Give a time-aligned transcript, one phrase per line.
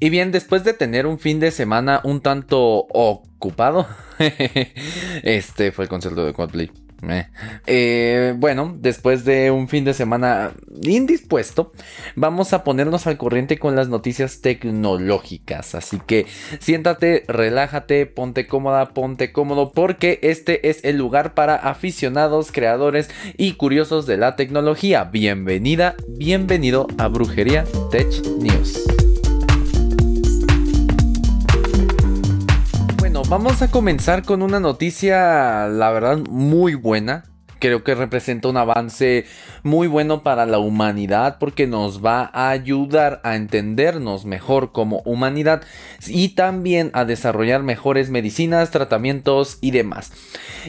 [0.00, 3.86] Y bien, después de tener un fin de semana un tanto ocupado,
[5.24, 6.70] este fue el concierto de Coldplay.
[7.66, 11.72] Eh, bueno, después de un fin de semana indispuesto,
[12.14, 15.74] vamos a ponernos al corriente con las noticias tecnológicas.
[15.74, 16.26] Así que
[16.60, 23.54] siéntate, relájate, ponte cómoda, ponte cómodo, porque este es el lugar para aficionados, creadores y
[23.54, 25.04] curiosos de la tecnología.
[25.04, 28.08] Bienvenida, bienvenido a Brujería Tech
[28.38, 28.97] News.
[33.28, 37.24] Vamos a comenzar con una noticia, la verdad, muy buena.
[37.58, 39.26] Creo que representa un avance
[39.64, 45.62] muy bueno para la humanidad porque nos va a ayudar a entendernos mejor como humanidad
[46.06, 50.12] y también a desarrollar mejores medicinas, tratamientos y demás.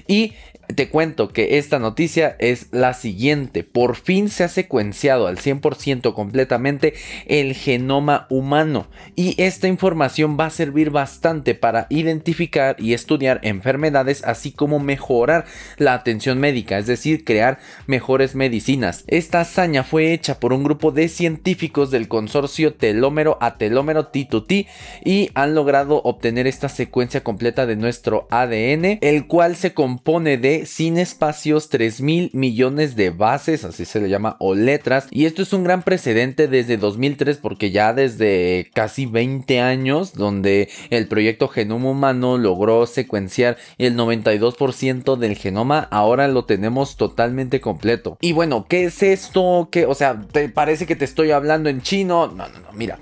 [0.07, 0.33] Y
[0.75, 3.63] te cuento que esta noticia es la siguiente.
[3.63, 6.93] Por fin se ha secuenciado al 100% completamente
[7.25, 14.23] el genoma humano y esta información va a servir bastante para identificar y estudiar enfermedades
[14.23, 15.45] así como mejorar
[15.77, 19.03] la atención médica, es decir, crear mejores medicinas.
[19.07, 24.67] Esta hazaña fue hecha por un grupo de científicos del consorcio telómero a telómero T2T
[25.03, 30.58] y han logrado obtener esta secuencia completa de nuestro ADN, el cual se compone de
[30.65, 35.07] sin espacios 3 mil millones de bases, así se le llama, o letras.
[35.11, 40.69] Y esto es un gran precedente desde 2003 porque ya desde casi 20 años donde
[40.89, 48.17] el proyecto Genoma Humano logró secuenciar el 92% del genoma, ahora lo tenemos totalmente completo.
[48.21, 49.69] Y bueno, ¿qué es esto?
[49.71, 52.27] ¿Qué, o sea, ¿te parece que te estoy hablando en chino?
[52.27, 52.99] No, no, no, mira.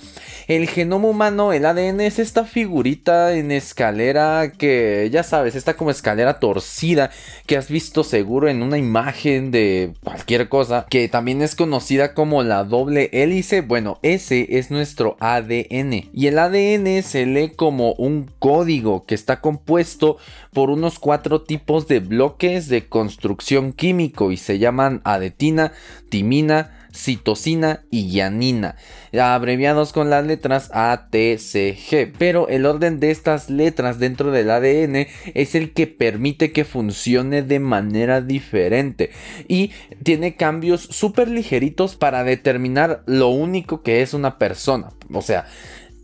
[0.47, 5.91] El genoma humano, el ADN, es esta figurita en escalera que, ya sabes, está como
[5.91, 7.11] escalera torcida
[7.47, 12.43] que has visto seguro en una imagen de cualquier cosa, que también es conocida como
[12.43, 13.61] la doble hélice.
[13.61, 16.09] Bueno, ese es nuestro ADN.
[16.13, 20.17] Y el ADN se lee como un código que está compuesto
[20.51, 25.71] por unos cuatro tipos de bloques de construcción químico y se llaman adetina,
[26.09, 28.75] timina, citosina y guanina,
[29.17, 32.11] abreviados con las letras A, T, C, G.
[32.17, 37.43] Pero el orden de estas letras dentro del ADN es el que permite que funcione
[37.43, 39.11] de manera diferente
[39.47, 39.71] y
[40.03, 44.89] tiene cambios súper ligeritos para determinar lo único que es una persona.
[45.13, 45.45] O sea,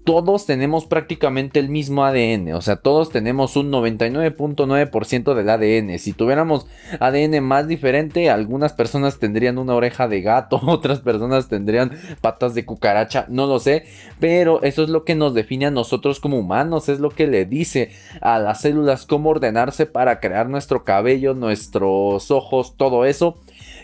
[0.03, 5.97] todos tenemos prácticamente el mismo ADN, o sea, todos tenemos un 99.9% del ADN.
[5.99, 6.67] Si tuviéramos
[6.99, 11.91] ADN más diferente, algunas personas tendrían una oreja de gato, otras personas tendrían
[12.21, 13.85] patas de cucaracha, no lo sé,
[14.19, 17.45] pero eso es lo que nos define a nosotros como humanos, es lo que le
[17.45, 17.91] dice
[18.21, 23.37] a las células cómo ordenarse para crear nuestro cabello, nuestros ojos, todo eso.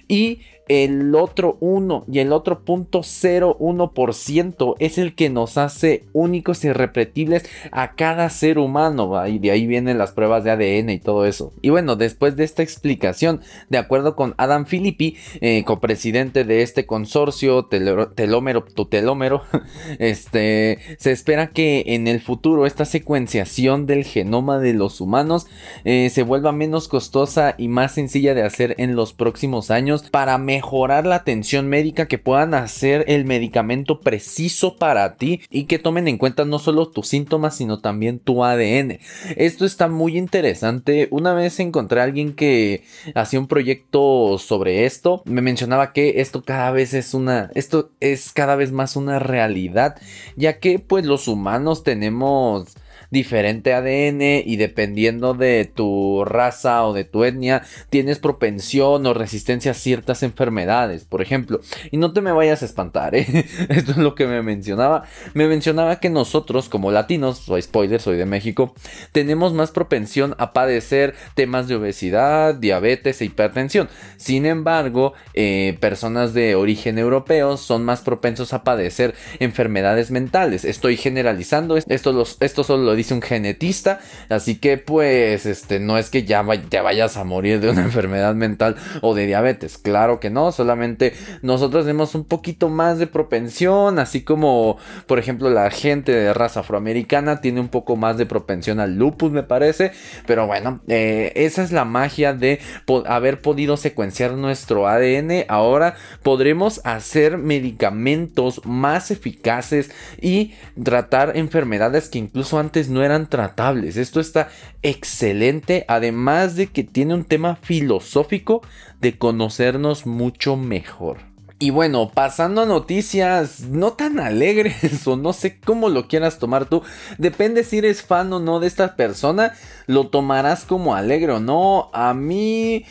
[0.07, 6.69] Y el otro 1 y el otro 0.01% es el que nos hace únicos y
[6.69, 9.27] irrepetibles a cada ser humano.
[9.27, 11.51] Y de ahí vienen las pruebas de ADN y todo eso.
[11.61, 16.85] Y bueno, después de esta explicación, de acuerdo con Adam Filippi, eh, copresidente de este
[16.85, 19.41] consorcio telómero, telómero,
[19.99, 25.47] este, se espera que en el futuro esta secuenciación del genoma de los humanos
[25.83, 30.37] eh, se vuelva menos costosa y más sencilla de hacer en los próximos años para
[30.37, 35.79] mejorar mejorar la atención médica, que puedan hacer el medicamento preciso para ti y que
[35.79, 38.99] tomen en cuenta no solo tus síntomas, sino también tu ADN.
[39.37, 41.07] Esto está muy interesante.
[41.11, 42.83] Una vez encontré a alguien que
[43.15, 45.21] hacía un proyecto sobre esto.
[45.23, 49.95] Me mencionaba que esto cada vez es una, esto es cada vez más una realidad,
[50.35, 52.75] ya que pues los humanos tenemos
[53.11, 59.71] diferente ADN y dependiendo de tu raza o de tu etnia, tienes propensión o resistencia
[59.71, 61.59] a ciertas enfermedades, por ejemplo.
[61.91, 63.25] Y no te me vayas a espantar, ¿eh?
[63.69, 65.03] esto es lo que me mencionaba.
[65.33, 68.73] Me mencionaba que nosotros como latinos, soy spoiler, soy de México,
[69.11, 73.89] tenemos más propensión a padecer temas de obesidad, diabetes e hipertensión.
[74.17, 80.65] Sin embargo, eh, personas de origen europeo son más propensos a padecer enfermedades mentales.
[80.65, 83.99] Estoy generalizando, esto, esto solo lo dice un genetista,
[84.29, 88.35] así que pues este no es que ya te vayas a morir de una enfermedad
[88.35, 93.99] mental o de diabetes, claro que no, solamente nosotros tenemos un poquito más de propensión,
[93.99, 98.79] así como por ejemplo la gente de raza afroamericana tiene un poco más de propensión
[98.79, 99.91] al lupus me parece,
[100.27, 102.59] pero bueno, eh, esa es la magia de
[103.05, 109.91] haber podido secuenciar nuestro ADN, ahora podremos hacer medicamentos más eficaces
[110.21, 110.53] y
[110.83, 113.97] tratar enfermedades que incluso antes no eran tratables.
[113.97, 114.49] Esto está
[114.81, 118.61] excelente, además de que tiene un tema filosófico
[119.01, 121.29] de conocernos mucho mejor.
[121.61, 126.69] Y bueno, pasando a noticias no tan alegres o no sé cómo lo quieras tomar
[126.69, 126.83] tú,
[127.17, 129.53] depende si eres fan o no de esta persona,
[129.85, 131.89] lo tomarás como alegre o no.
[131.91, 132.85] A mí,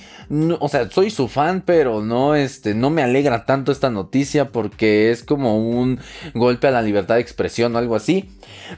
[0.61, 5.11] o sea, soy su fan, pero no, este, no me alegra tanto esta noticia porque
[5.11, 5.99] es como un
[6.35, 8.29] golpe a la libertad de expresión o algo así.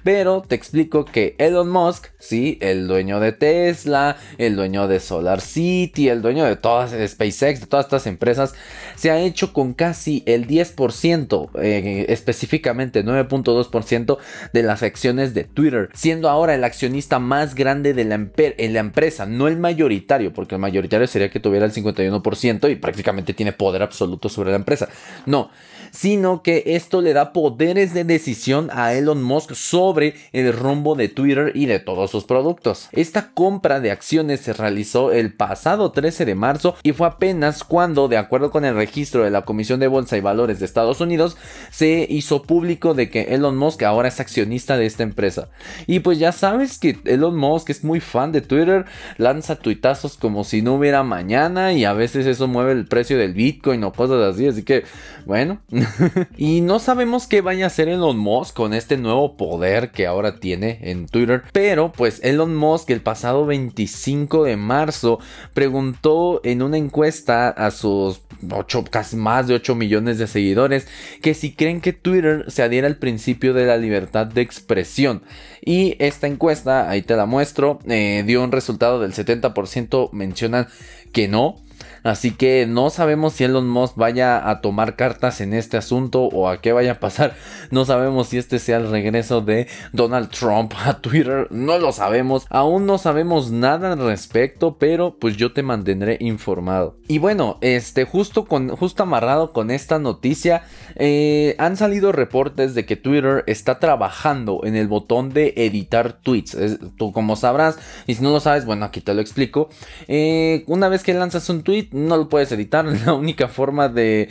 [0.05, 5.41] Pero te explico que Elon Musk, sí, el dueño de Tesla, el dueño de Solar
[5.41, 8.55] City, el dueño de todas, SpaceX, de todas estas empresas,
[8.97, 14.19] se ha hecho con casi el 10%, eh, específicamente 9.2%
[14.53, 19.27] de las acciones de Twitter, siendo ahora el accionista más grande de en la empresa,
[19.27, 23.83] no el mayoritario, porque el mayoritario sería que tuviera el 51% y prácticamente tiene poder
[23.83, 24.89] absoluto sobre la empresa.
[25.27, 25.51] No,
[25.91, 31.09] sino que esto le da poderes de decisión a Elon Musk sobre el rumbo de
[31.09, 32.89] Twitter y de todos sus productos.
[32.93, 38.09] Esta compra de acciones se realizó el pasado 13 de marzo y fue apenas cuando,
[38.09, 41.37] de acuerdo con el registro de la Comisión de Bolsa y Valores de Estados Unidos,
[41.71, 45.49] se hizo público de que Elon Musk ahora es accionista de esta empresa.
[45.87, 48.85] Y pues ya sabes que Elon Musk es muy fan de Twitter,
[49.19, 53.35] lanza tuitazos como si no hubiera mañana y a veces eso mueve el precio del
[53.35, 54.85] Bitcoin o cosas así, así que
[55.27, 55.61] bueno,
[56.37, 60.41] y no sabemos qué vaya a hacer Elon Musk con este nuevo poder que ahora
[60.41, 61.43] tiene en Twitter.
[61.53, 65.19] Pero pues Elon Musk el pasado 25 de marzo
[65.55, 70.87] preguntó en una encuesta a sus 8, casi más de 8 millones de seguidores
[71.23, 75.23] que si creen que Twitter se adhiera al principio de la libertad de expresión.
[75.63, 80.69] Y esta encuesta, ahí te la muestro, eh, dio un resultado del 70% mencionan
[81.13, 81.57] que no.
[82.03, 86.49] Así que no sabemos si Elon Musk vaya a tomar cartas en este asunto o
[86.49, 87.35] a qué vaya a pasar.
[87.71, 91.47] No sabemos si este sea el regreso de Donald Trump a Twitter.
[91.51, 92.47] No lo sabemos.
[92.51, 96.97] Aún no sabemos nada al respecto, pero pues yo te mantendré informado.
[97.09, 100.63] Y bueno, este justo con justo amarrado con esta noticia,
[100.97, 106.57] eh, han salido reportes de que Twitter está trabajando en el botón de editar tweets.
[106.97, 109.69] tú como sabrás, y si no lo sabes, bueno, aquí te lo explico.
[110.09, 112.85] Eh, una vez que lanzas un tweet no lo puedes editar.
[113.07, 114.29] La única forma de,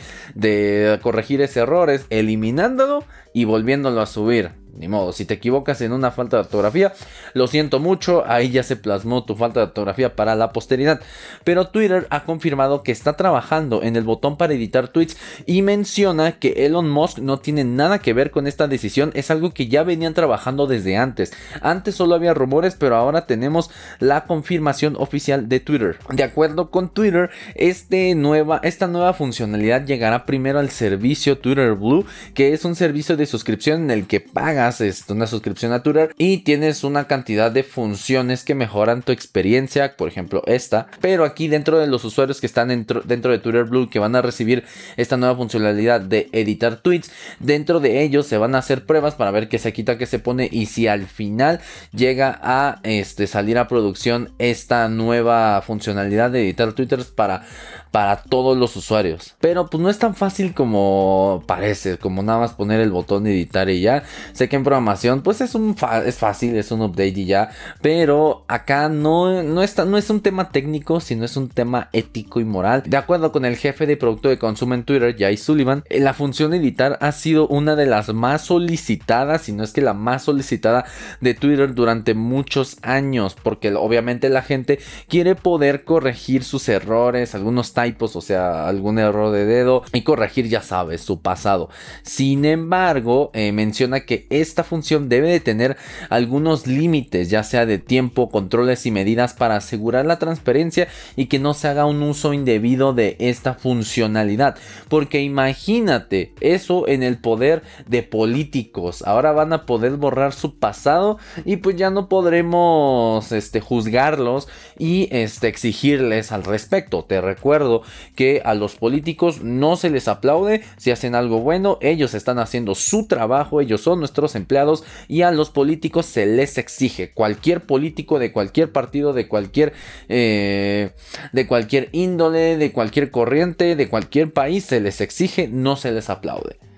[1.02, 4.59] corregir ese error es eliminándolo y volviéndolo a subir.
[4.76, 6.92] Ni modo, si te equivocas en una falta de ortografía,
[7.34, 11.00] lo siento mucho, ahí ya se plasmó tu falta de ortografía para la posteridad.
[11.44, 16.32] Pero Twitter ha confirmado que está trabajando en el botón para editar tweets y menciona
[16.32, 19.82] que Elon Musk no tiene nada que ver con esta decisión, es algo que ya
[19.82, 21.32] venían trabajando desde antes.
[21.60, 25.98] Antes solo había rumores, pero ahora tenemos la confirmación oficial de Twitter.
[26.10, 28.16] De acuerdo con Twitter, este
[28.62, 33.82] esta nueva funcionalidad llegará primero al servicio Twitter Blue, que es un servicio de suscripción
[33.84, 34.20] en el que
[34.60, 39.96] pagas una suscripción a Twitter y tienes una cantidad de funciones que mejoran tu experiencia,
[39.96, 43.64] por ejemplo esta, pero aquí dentro de los usuarios que están dentro, dentro de Twitter
[43.64, 44.64] Blue que van a recibir
[44.98, 49.30] esta nueva funcionalidad de editar tweets, dentro de ellos se van a hacer pruebas para
[49.30, 51.60] ver qué se quita, qué se pone y si al final
[51.94, 57.46] llega a este, salir a producción esta nueva funcionalidad de editar twitters para
[57.90, 59.34] para todos los usuarios.
[59.40, 63.68] Pero pues no es tan fácil como parece, como nada más poner el botón editar
[63.68, 64.04] y ya.
[64.32, 67.50] Sé que en programación pues es un es fácil, es un update y ya,
[67.80, 72.40] pero acá no no está no es un tema técnico, sino es un tema ético
[72.40, 72.82] y moral.
[72.86, 76.14] De acuerdo con el jefe de producto de consumo en Twitter, Jay Sullivan, eh, la
[76.14, 80.24] función editar ha sido una de las más solicitadas, si no es que la más
[80.24, 80.84] solicitada
[81.20, 84.78] de Twitter durante muchos años, porque obviamente la gente
[85.08, 90.62] quiere poder corregir sus errores, algunos o sea, algún error de dedo y corregir, ya
[90.62, 91.68] sabes, su pasado.
[92.02, 95.76] Sin embargo, eh, menciona que esta función debe de tener
[96.08, 101.38] algunos límites, ya sea de tiempo, controles y medidas para asegurar la transparencia y que
[101.38, 104.56] no se haga un uso indebido de esta funcionalidad.
[104.88, 109.02] Porque imagínate eso en el poder de políticos.
[109.06, 115.08] Ahora van a poder borrar su pasado y pues ya no podremos este, juzgarlos y
[115.10, 117.04] este, exigirles al respecto.
[117.04, 117.69] Te recuerdo
[118.14, 122.74] que a los políticos no se les aplaude si hacen algo bueno, ellos están haciendo
[122.74, 127.12] su trabajo, ellos son nuestros empleados y a los políticos se les exige.
[127.12, 129.72] Cualquier político de cualquier partido, de cualquier,
[130.08, 130.90] eh,
[131.32, 136.10] de cualquier índole, de cualquier corriente, de cualquier país se les exige, no se les
[136.10, 136.69] aplaude.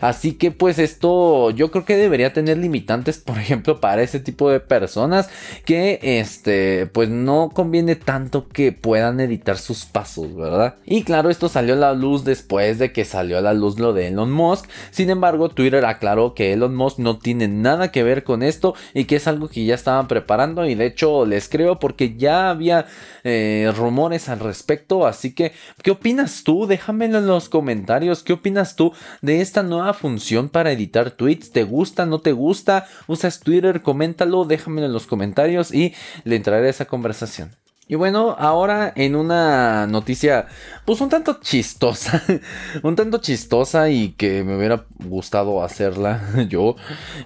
[0.00, 4.50] Así que pues esto yo creo que debería tener limitantes, por ejemplo, para ese tipo
[4.50, 5.28] de personas
[5.64, 10.76] que este pues no conviene tanto que puedan editar sus pasos, ¿verdad?
[10.84, 13.92] Y claro, esto salió a la luz después de que salió a la luz lo
[13.92, 14.68] de Elon Musk.
[14.90, 19.04] Sin embargo, Twitter aclaró que Elon Musk no tiene nada que ver con esto y
[19.04, 22.86] que es algo que ya estaban preparando y de hecho les creo porque ya había
[23.24, 25.06] eh, rumores al respecto.
[25.06, 26.66] Así que, ¿qué opinas tú?
[26.66, 28.22] Déjamelo en los comentarios.
[28.22, 31.50] ¿Qué opinas tú de esta nueva función para editar tweets?
[31.50, 32.06] ¿Te gusta?
[32.06, 32.86] ¿No te gusta?
[33.08, 33.82] ¿Usas Twitter?
[33.82, 37.50] Coméntalo, déjamelo en los comentarios y le entraré a esa conversación.
[37.86, 40.46] Y bueno, ahora en una noticia,
[40.86, 42.22] pues un tanto chistosa,
[42.82, 46.76] un tanto chistosa y que me hubiera gustado hacerla yo.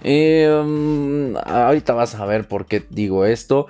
[0.03, 3.67] Em, ahorita vas a ver por qué digo esto.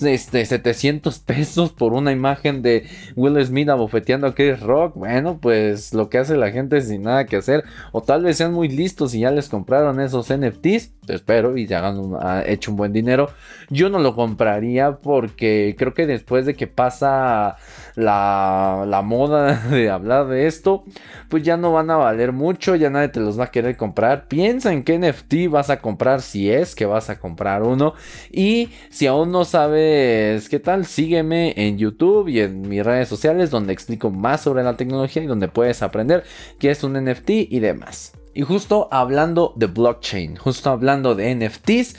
[0.00, 4.94] este, 700 pesos por una imagen de Will Smith abofeteando a Chris Rock.
[4.96, 7.64] Bueno, pues lo que hace la gente sin nada que hacer.
[7.92, 10.92] O tal vez sean muy listos y ya les compraron esos NFTs.
[11.08, 12.12] Espero y ya han
[12.46, 13.30] hecho un buen dinero.
[13.70, 17.56] Yo no lo compraría porque creo que después de que pasa
[17.94, 20.84] la, la moda de hablar de esto,
[21.28, 22.74] pues ya no van a valer mucho.
[22.74, 24.28] Ya nadie te los va a querer comprar.
[24.28, 27.94] Piensa en qué NFT vas a comprar si es que vas a comprar uno.
[28.32, 29.84] Y si aún no sabes
[30.48, 30.86] ¿qué tal?
[30.86, 35.26] Sígueme en YouTube y en mis redes sociales donde explico más sobre la tecnología y
[35.26, 36.24] donde puedes aprender
[36.58, 38.12] qué es un NFT y demás.
[38.34, 41.96] Y justo hablando de blockchain, justo hablando de NFTs,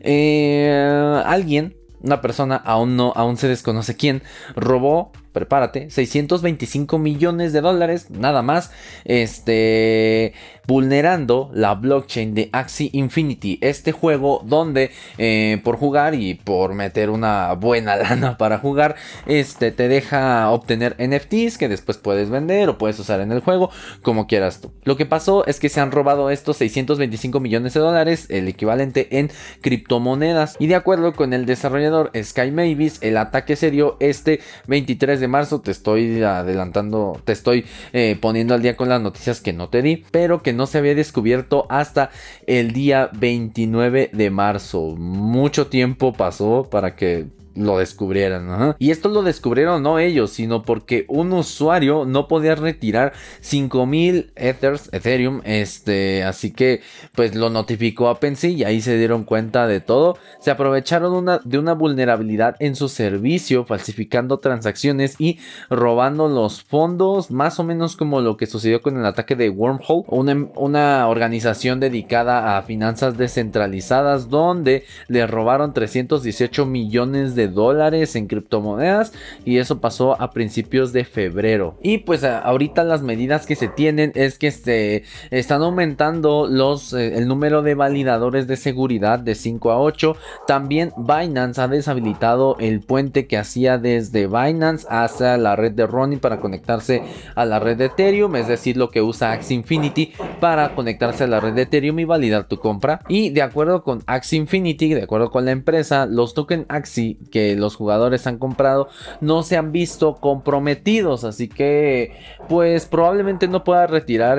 [0.00, 4.22] eh, alguien, una persona, aún no, aún se desconoce quién,
[4.56, 8.70] robó prepárate, 625 millones de dólares, nada más,
[9.04, 10.32] este,
[10.66, 17.10] vulnerando la blockchain de Axie Infinity, este juego donde eh, por jugar y por meter
[17.10, 18.94] una buena lana para jugar,
[19.26, 23.70] este, te deja obtener NFTs que después puedes vender o puedes usar en el juego,
[24.02, 24.72] como quieras tú.
[24.84, 29.18] Lo que pasó es que se han robado estos 625 millones de dólares, el equivalente
[29.18, 34.40] en criptomonedas, y de acuerdo con el desarrollador Sky Mavis, el ataque se dio este
[34.68, 35.60] 23 de marzo.
[35.60, 39.82] Te estoy adelantando, te estoy eh, poniendo al día con las noticias que no te
[39.82, 42.10] di, pero que no se había descubierto hasta
[42.46, 44.94] el día 29 de marzo.
[44.96, 48.74] Mucho tiempo pasó para que lo descubrieran.
[48.78, 54.88] Y esto lo descubrieron no ellos, sino porque un usuario no podía retirar 5000 Ethers,
[54.92, 55.40] Ethereum.
[55.44, 56.82] Este, así que
[57.14, 60.18] pues lo notificó a Pensy y ahí se dieron cuenta de todo.
[60.40, 65.38] Se aprovecharon una, de una vulnerabilidad en su servicio, falsificando transacciones y
[65.70, 70.04] robando los fondos, más o menos como lo que sucedió con el ataque de Wormhole,
[70.08, 78.26] una, una organización dedicada a finanzas descentralizadas donde le robaron 318 millones de dólares en
[78.26, 79.12] criptomonedas
[79.44, 81.76] y eso pasó a principios de febrero.
[81.82, 87.16] Y pues ahorita las medidas que se tienen es que se están aumentando los, eh,
[87.16, 90.16] el número de validadores de seguridad de 5 a 8.
[90.46, 96.18] También Binance ha deshabilitado el puente que hacía desde Binance hasta la red de Ronin
[96.18, 97.02] para conectarse
[97.34, 101.26] a la red de Ethereum, es decir, lo que usa Axie Infinity para conectarse a
[101.26, 103.00] la red de Ethereum y validar tu compra.
[103.08, 107.56] Y de acuerdo con Axie Infinity, de acuerdo con la empresa, los tokens Axie que
[107.56, 108.88] los jugadores han comprado
[109.20, 112.12] no se han visto comprometidos, así que
[112.48, 114.38] pues probablemente no puedas retirar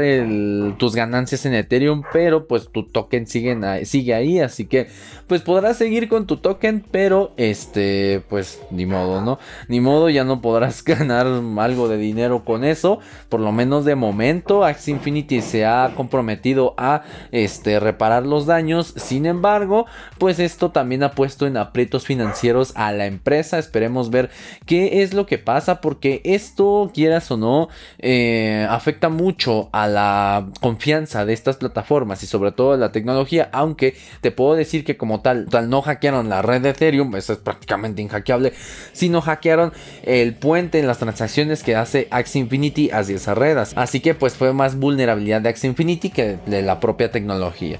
[0.78, 4.88] tus ganancias en Ethereum, pero pues tu token sigue, sigue ahí, así que
[5.28, 9.40] pues podrás seguir con tu token, pero este pues ni modo, ¿no?
[9.68, 13.96] Ni modo, ya no podrás ganar algo de dinero con eso, por lo menos de
[13.96, 19.86] momento Axie Infinity se ha comprometido a este reparar los daños, sin embargo,
[20.18, 24.30] pues esto también ha puesto en aprietos financieros la empresa, esperemos ver
[24.66, 30.48] qué es lo que pasa porque esto quieras o no eh, afecta mucho a la
[30.62, 34.98] confianza de estas plataformas y sobre todo de la tecnología, aunque te puedo decir que
[34.98, 38.54] como tal, tal no hackearon la red de Ethereum, eso es prácticamente inhackeable,
[38.94, 39.74] sino hackearon
[40.04, 43.74] el puente en las transacciones que hace Axie Infinity hacia esas redes.
[43.76, 47.80] Así que pues fue más vulnerabilidad de Axie Infinity que de la propia tecnología.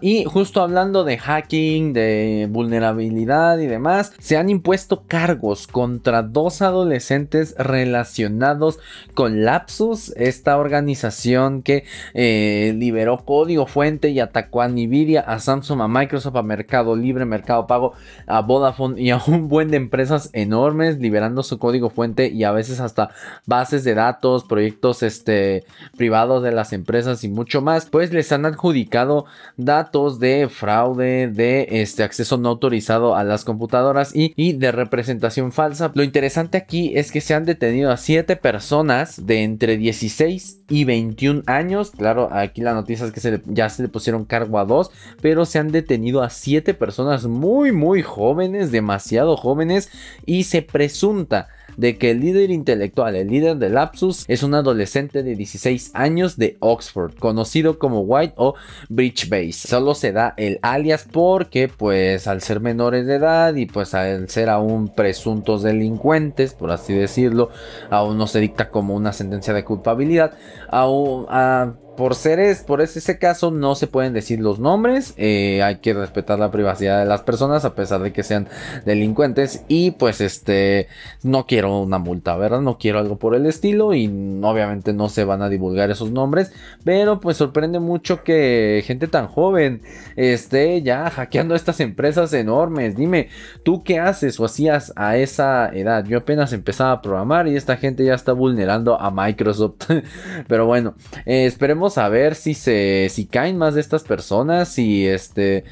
[0.00, 6.60] Y justo hablando de hacking, de vulnerabilidad y demás, se han impuesto cargos contra dos
[6.60, 8.78] adolescentes relacionados
[9.14, 15.80] con Lapsus, esta organización que eh, liberó código fuente y atacó a Nvidia, a Samsung,
[15.80, 17.94] a Microsoft, a Mercado Libre, Mercado Pago,
[18.26, 22.52] a Vodafone y a un buen de empresas enormes, liberando su código fuente y a
[22.52, 23.10] veces hasta
[23.46, 25.64] bases de datos, proyectos este,
[25.96, 29.24] privados de las empresas y mucho más, pues les han adjudicado
[29.56, 35.90] datos de fraude, de este acceso no autorizado a las computadoras y, de representación falsa.
[35.94, 40.84] Lo interesante aquí es que se han detenido a 7 personas de entre 16 y
[40.84, 41.90] 21 años.
[41.90, 44.90] Claro, aquí la noticia es que ya se le pusieron cargo a dos,
[45.20, 49.90] pero se han detenido a 7 personas muy, muy jóvenes, demasiado jóvenes,
[50.26, 55.22] y se presunta de que el líder intelectual, el líder de Lapsus, es un adolescente
[55.22, 58.54] de 16 años de Oxford, conocido como White o
[58.88, 59.68] Bridge Base.
[59.68, 64.28] Solo se da el alias porque, pues, al ser menores de edad y pues al
[64.28, 67.50] ser aún presuntos delincuentes, por así decirlo,
[67.90, 70.32] aún no se dicta como una sentencia de culpabilidad,
[70.68, 75.76] aún, a, por seres, por ese, caso no se pueden decir los nombres, eh, hay
[75.76, 78.48] que respetar la privacidad de las personas a pesar de que sean
[78.86, 80.88] delincuentes y pues este,
[81.22, 82.62] no quiero una multa, ¿verdad?
[82.62, 84.06] No quiero algo por el estilo y
[84.42, 86.52] obviamente no se van a divulgar esos nombres,
[86.82, 89.82] pero pues sorprende mucho que gente tan joven
[90.16, 92.96] esté ya hackeando estas empresas enormes.
[92.96, 93.28] Dime,
[93.64, 96.04] ¿tú qué haces o hacías a esa edad?
[96.06, 99.90] Yo apenas empezaba a programar y esta gente ya está vulnerando a Microsoft,
[100.48, 100.94] pero bueno,
[101.26, 105.64] eh, esperemos a ver si se si caen más de estas personas, si este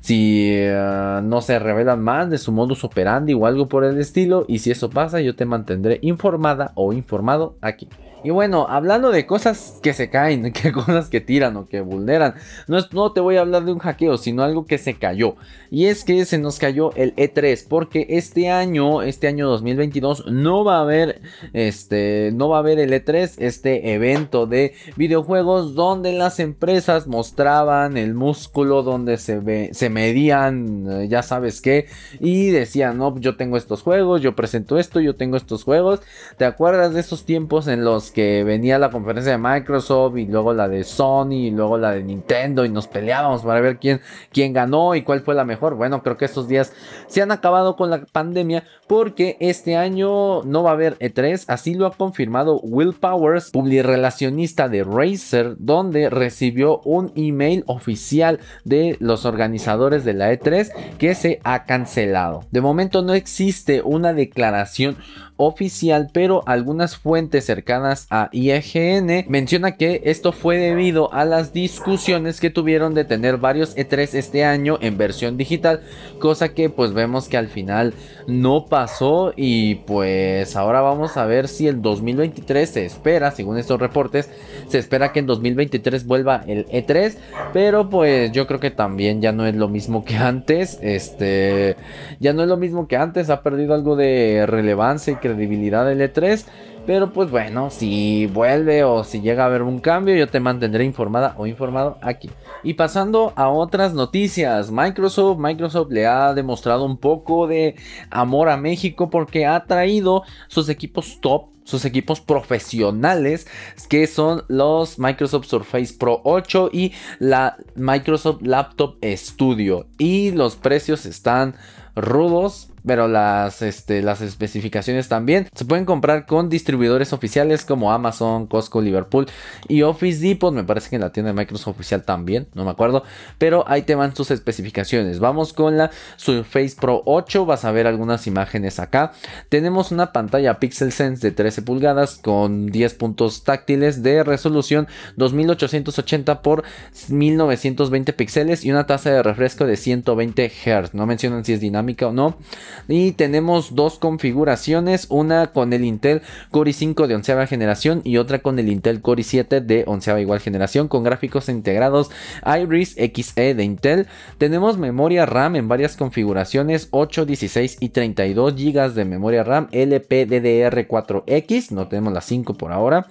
[0.00, 4.44] si eh, no se revelan más de su modus operandi o algo por el estilo
[4.48, 7.88] y si eso pasa yo te mantendré informada o informado aquí.
[8.24, 12.34] Y bueno, hablando de cosas que se caen, que cosas que tiran o que vulneran,
[12.66, 15.36] no, no te voy a hablar de un hackeo, sino algo que se cayó.
[15.70, 20.64] Y es que se nos cayó el E3, porque este año, este año 2022, no
[20.64, 21.20] va a haber,
[21.52, 27.96] este, no va a haber el E3, este evento de videojuegos donde las empresas mostraban
[27.96, 31.86] el músculo, donde se, ve, se medían, eh, ya sabes qué,
[32.18, 36.00] y decían, no, yo tengo estos juegos, yo presento esto, yo tengo estos juegos.
[36.36, 40.52] ¿Te acuerdas de esos tiempos en los que venía la conferencia de Microsoft y luego
[40.52, 44.00] la de Sony y luego la de Nintendo y nos peleábamos para ver quién,
[44.32, 45.74] quién ganó y cuál fue la mejor.
[45.76, 46.72] Bueno, creo que estos días
[47.06, 51.74] se han acabado con la pandemia porque este año no va a haber E3, así
[51.74, 59.24] lo ha confirmado Will Powers, publirelacionista de Razer, donde recibió un email oficial de los
[59.24, 62.44] organizadores de la E3 que se ha cancelado.
[62.50, 64.96] De momento no existe una declaración
[65.38, 72.40] oficial, pero algunas fuentes cercanas a IGN menciona que esto fue debido a las discusiones
[72.40, 75.80] que tuvieron de tener varios E3 este año en versión digital,
[76.18, 77.94] cosa que pues vemos que al final
[78.26, 83.80] no pasó y pues ahora vamos a ver si el 2023 se espera, según estos
[83.80, 84.28] reportes,
[84.68, 87.16] se espera que en 2023 vuelva el E3,
[87.52, 91.76] pero pues yo creo que también ya no es lo mismo que antes, este,
[92.18, 95.86] ya no es lo mismo que antes, ha perdido algo de relevancia y que credibilidad
[95.86, 96.44] del E3.
[96.86, 100.84] Pero pues bueno, si vuelve o si llega a haber un cambio, yo te mantendré
[100.84, 102.30] informada o informado aquí.
[102.62, 107.76] Y pasando a otras noticias, Microsoft, Microsoft le ha demostrado un poco de
[108.10, 113.46] amor a México porque ha traído sus equipos top sus equipos profesionales
[113.90, 121.04] que son los Microsoft Surface Pro 8 y la Microsoft Laptop Studio y los precios
[121.04, 121.56] están
[121.94, 128.46] rudos pero las, este, las especificaciones también se pueden comprar con distribuidores oficiales como Amazon,
[128.46, 129.26] Costco, Liverpool
[129.68, 130.54] y Office Depot.
[130.54, 133.04] Me parece que en la tienda de Microsoft oficial también, no me acuerdo,
[133.36, 135.20] pero ahí te van sus especificaciones.
[135.20, 139.12] Vamos con la Surface Pro 8, vas a ver algunas imágenes acá.
[139.50, 146.40] Tenemos una pantalla Pixel Sense de 13 pulgadas con 10 puntos táctiles de resolución 2880
[146.40, 146.64] por
[147.10, 150.94] 1920 píxeles y una tasa de refresco de 120 Hz.
[150.94, 152.38] No mencionan si es dinámica o no.
[152.86, 158.40] Y tenemos dos configuraciones, una con el Intel Core i5 de onceava generación y otra
[158.40, 162.10] con el Intel Core i7 de onceava igual generación con gráficos integrados
[162.46, 164.06] Iris Xe de Intel.
[164.38, 171.70] Tenemos memoria RAM en varias configuraciones, 8, 16 y 32 GB de memoria RAM LPDDR4X,
[171.70, 173.06] no tenemos las 5 por ahora.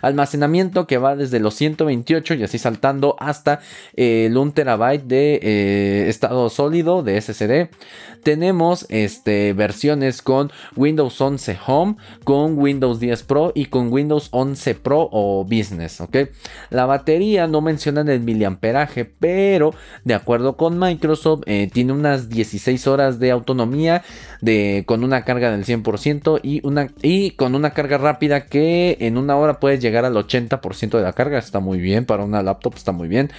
[0.00, 3.60] Almacenamiento que va desde los 128 y así saltando hasta
[3.94, 7.70] el 1 TB de eh, estado sólido de SSD.
[8.22, 14.74] Tenemos este, versiones con Windows 11 Home, con Windows 10 Pro y con Windows 11
[14.76, 16.16] Pro o Business, ¿ok?
[16.70, 22.86] La batería no mencionan el miliamperaje, pero de acuerdo con Microsoft eh, tiene unas 16
[22.86, 24.02] horas de autonomía
[24.86, 29.80] con una carga del 100% y, con una carga rápida que en una hora puedes
[29.80, 33.30] llegar al 80% de la carga, está muy bien para una laptop, está muy bien.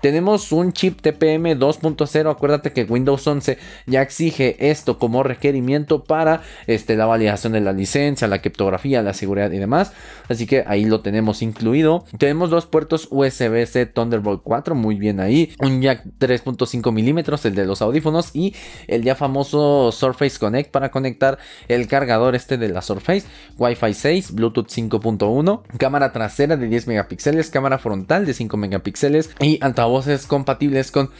[0.00, 6.96] Tenemos un chip TPM 2.0, acuérdate que Windows 11 ya exige esto requerimiento para este,
[6.96, 9.92] la validación de la licencia, la criptografía, la seguridad y demás.
[10.28, 12.04] Así que ahí lo tenemos incluido.
[12.18, 15.52] Tenemos dos puertos USB-C Thunderbolt 4, muy bien ahí.
[15.60, 18.54] Un jack 3.5 milímetros, el de los audífonos y
[18.86, 23.26] el ya famoso Surface Connect para conectar el cargador este de la Surface.
[23.56, 29.58] Wi-Fi 6, Bluetooth 5.1, cámara trasera de 10 megapíxeles, cámara frontal de 5 megapíxeles y
[29.62, 31.10] altavoces compatibles con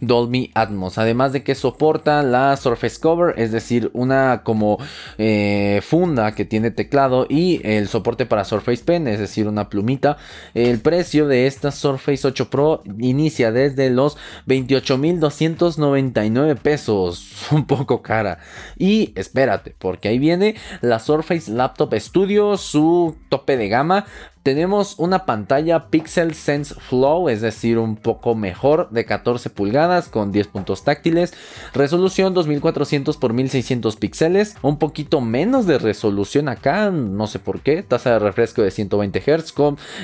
[0.00, 0.98] Dolby Atmos.
[0.98, 4.78] Además de que soporta la Surface Cover, es decir, una como
[5.18, 10.16] eh, funda que tiene teclado y el soporte para Surface Pen, es decir, una plumita.
[10.54, 18.38] El precio de esta Surface 8 Pro inicia desde los 28.299 pesos, un poco cara.
[18.78, 24.06] Y espérate, porque ahí viene la Surface Laptop Studio, su tope de gama
[24.42, 30.32] tenemos una pantalla Pixel Sense Flow, es decir, un poco mejor de 14 pulgadas con
[30.32, 31.34] 10 puntos táctiles,
[31.74, 37.82] resolución 2400 x 1600 píxeles, un poquito menos de resolución acá, no sé por qué,
[37.82, 39.54] tasa de refresco de 120 Hz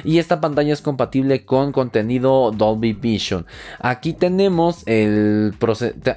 [0.05, 3.46] y esta pantalla es compatible con contenido Dolby Vision.
[3.81, 5.55] Aquí tenemos el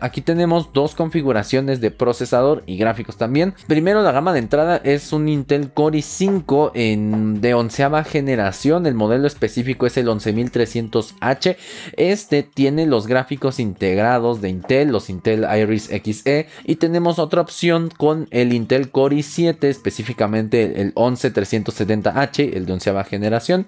[0.01, 3.53] aquí tenemos dos configuraciones de procesador y gráficos también.
[3.67, 8.95] Primero la gama de entrada es un Intel Core i5 en de onceava generación, el
[8.95, 11.55] modelo específico es el 11300H.
[11.95, 17.89] Este tiene los gráficos integrados de Intel, los Intel Iris Xe y tenemos otra opción
[17.95, 23.67] con el Intel Core i7, específicamente el 11370H, el de onceava generación.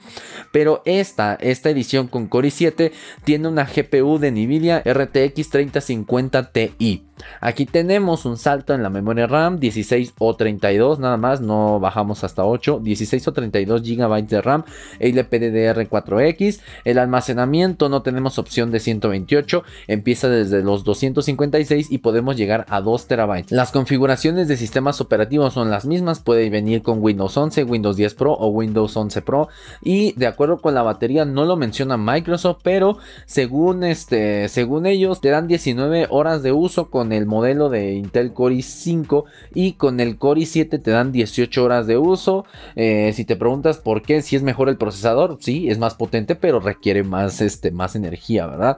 [0.52, 2.92] Pero esta, esta edición con Core i7
[3.24, 7.11] tiene una GPU de Nvidia RTX 3050 Ti.
[7.40, 12.24] Aquí tenemos un salto en la memoria RAM, 16 o 32 nada más, no bajamos
[12.24, 14.64] hasta 8, 16 o 32 GB de RAM,
[15.00, 22.66] LPDDR4X, el almacenamiento no tenemos opción de 128, empieza desde los 256 y podemos llegar
[22.70, 23.52] a 2 TB.
[23.52, 28.16] Las configuraciones de sistemas operativos son las mismas, puede venir con Windows 11, Windows 10
[28.16, 29.50] Pro o Windows 11 Pro
[29.82, 35.22] y de acuerdo con la batería no lo menciona Microsoft, pero según este según ellos
[35.22, 40.00] te dan 19 horas de uso con el modelo de Intel Core i5 y con
[40.00, 42.46] el Core i7 te dan 18 horas de uso.
[42.76, 46.36] Eh, si te preguntas por qué, si es mejor el procesador, sí, es más potente,
[46.36, 48.78] pero requiere más, este, más energía, ¿verdad?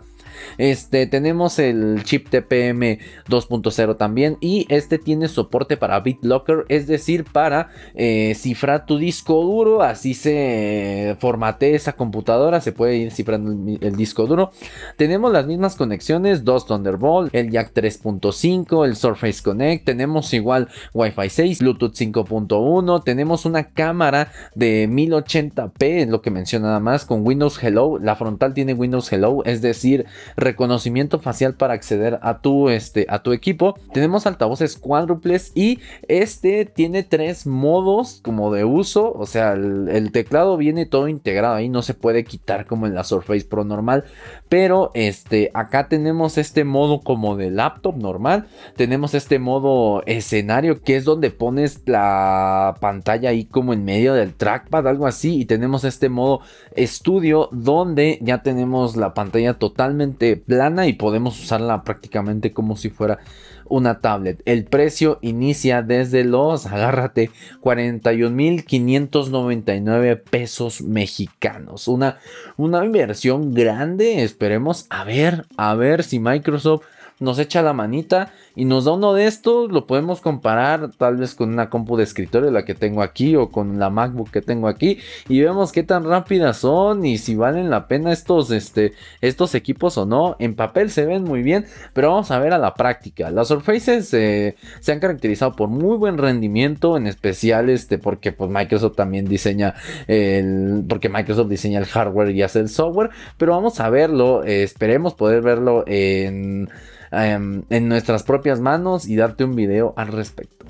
[0.57, 7.25] Este, tenemos el chip TPM 2.0 también y este tiene soporte para BitLocker, es decir,
[7.25, 13.51] para eh, cifrar tu disco duro, así se formate esa computadora, se puede ir cifrando
[13.51, 14.51] el, disco duro.
[14.97, 21.29] Tenemos las mismas conexiones, dos Thunderbolt, el jack 3.5, el Surface Connect, tenemos igual Wi-Fi
[21.29, 27.25] 6, Bluetooth 5.1, tenemos una cámara de 1080p, es lo que menciona nada más, con
[27.25, 30.05] Windows Hello, la frontal tiene Windows Hello, es decir,
[30.35, 33.75] reconocimiento facial para acceder a tu, este, a tu equipo.
[33.93, 39.13] Tenemos altavoces cuádruples y este tiene tres modos como de uso.
[39.13, 43.03] O sea, el, teclado viene todo integrado ahí, no se puede quitar como en la
[43.03, 44.05] Surface Pro normal.
[44.49, 48.47] Pero este, acá tenemos este modo como de laptop normal.
[48.75, 54.33] Tenemos este modo escenario que es donde pones la pantalla ahí como en medio del
[54.33, 55.39] trackpad, algo así.
[55.39, 56.41] Y tenemos este modo
[56.75, 60.12] estudio donde ya tenemos la pantalla totalmente
[60.45, 63.19] plana y podemos usarla prácticamente como si fuera
[63.65, 64.41] una tablet.
[64.45, 71.87] El precio inicia desde los, agárrate, 41.599 pesos mexicanos.
[71.87, 72.19] Una,
[72.57, 74.23] una inversión grande.
[74.23, 76.83] Esperemos a ver, a ver si Microsoft
[77.23, 81.33] nos echa la manita y nos da uno de estos, lo podemos comparar tal vez
[81.33, 84.67] con una compu de escritorio, la que tengo aquí, o con la MacBook que tengo
[84.67, 89.55] aquí, y vemos qué tan rápidas son y si valen la pena estos, este, estos
[89.55, 90.35] equipos o no.
[90.39, 93.31] En papel se ven muy bien, pero vamos a ver a la práctica.
[93.31, 98.51] Las Surfaces eh, se han caracterizado por muy buen rendimiento, en especial este, porque pues,
[98.51, 99.73] Microsoft también diseña
[100.07, 104.63] el, porque Microsoft diseña el hardware y hace el software, pero vamos a verlo, eh,
[104.63, 106.69] esperemos poder verlo en
[107.13, 110.65] Em, en nuestras propias manos y darte un video al respecto.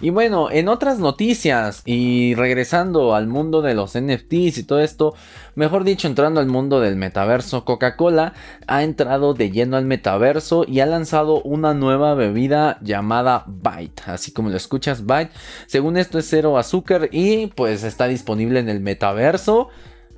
[0.00, 5.14] Y bueno, en otras noticias y regresando al mundo de los NFTs y todo esto,
[5.54, 8.34] mejor dicho, entrando al mundo del metaverso, Coca-Cola
[8.66, 14.32] ha entrado de lleno al metaverso y ha lanzado una nueva bebida llamada Byte, así
[14.32, 15.32] como lo escuchas, Byte.
[15.66, 19.70] Según esto es cero azúcar y pues está disponible en el metaverso.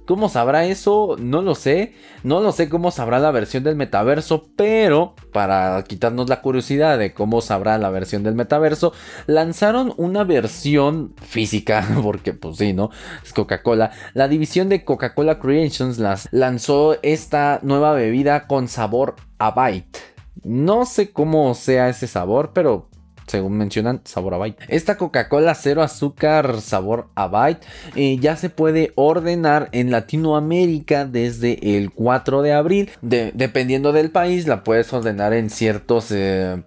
[0.08, 1.16] ¿Cómo sabrá eso?
[1.20, 1.92] No lo sé.
[2.22, 7.12] No lo sé cómo sabrá la versión del metaverso, pero para quitarnos la curiosidad de
[7.12, 8.94] cómo sabrá la versión del metaverso,
[9.26, 12.88] lanzaron una versión física, porque pues sí, ¿no?
[13.22, 13.90] Es Coca-Cola.
[14.14, 19.98] La división de Coca-Cola Creations lanzó esta nueva bebida con sabor a Byte.
[20.42, 22.88] No sé cómo sea ese sabor, pero
[23.28, 24.58] según mencionan, sabor a Byte.
[24.68, 31.76] Esta Coca-Cola cero azúcar sabor a Byte eh, ya se puede ordenar en Latinoamérica desde
[31.76, 32.90] el 4 de abril.
[33.00, 36.62] dependiendo del país, la puedes ordenar en ciertos, eh,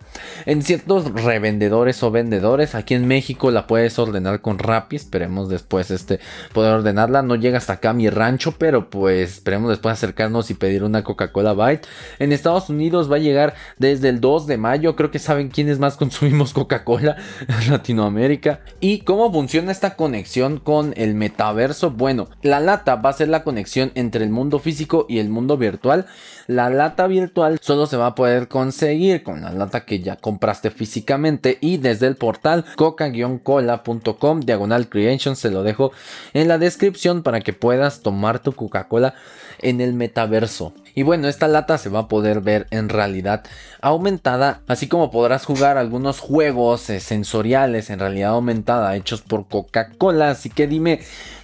[0.45, 2.75] en ciertos revendedores o vendedores.
[2.75, 4.95] Aquí en México la puedes ordenar con Rappi.
[4.95, 6.19] Esperemos después este,
[6.53, 7.21] poder ordenarla.
[7.21, 11.03] No llega hasta acá a mi rancho, pero pues esperemos después acercarnos y pedir una
[11.03, 11.87] Coca-Cola Byte.
[12.19, 14.95] En Estados Unidos va a llegar desde el 2 de mayo.
[14.95, 17.17] Creo que saben quiénes más consumimos Coca-Cola
[17.69, 18.61] Latinoamérica.
[18.79, 21.91] ¿Y cómo funciona esta conexión con el metaverso?
[21.91, 25.57] Bueno, la lata va a ser la conexión entre el mundo físico y el mundo
[25.57, 26.05] virtual.
[26.51, 30.69] La lata virtual solo se va a poder conseguir con la lata que ya compraste
[30.69, 35.93] físicamente y desde el portal coca-cola.com diagonal creation se lo dejo
[36.33, 39.13] en la descripción para que puedas tomar tu Coca-Cola
[39.59, 40.73] en el metaverso.
[40.93, 43.45] Y bueno, esta lata se va a poder ver en realidad
[43.79, 50.31] aumentada, así como podrás jugar algunos juegos eh, sensoriales en realidad aumentada hechos por Coca-Cola.
[50.31, 50.99] Así que dime,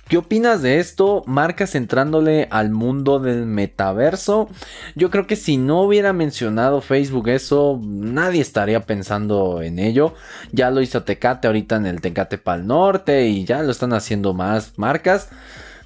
[0.08, 1.24] ¿qué opinas de esto?
[1.26, 4.50] Marcas entrándole al mundo del metaverso.
[4.96, 10.14] Yo creo que si no hubiera mencionado Facebook eso, nadie estaría pensando en ello.
[10.52, 14.34] Ya lo hizo Tecate ahorita en el Tecate Pal Norte y ya lo están haciendo
[14.34, 15.30] más marcas.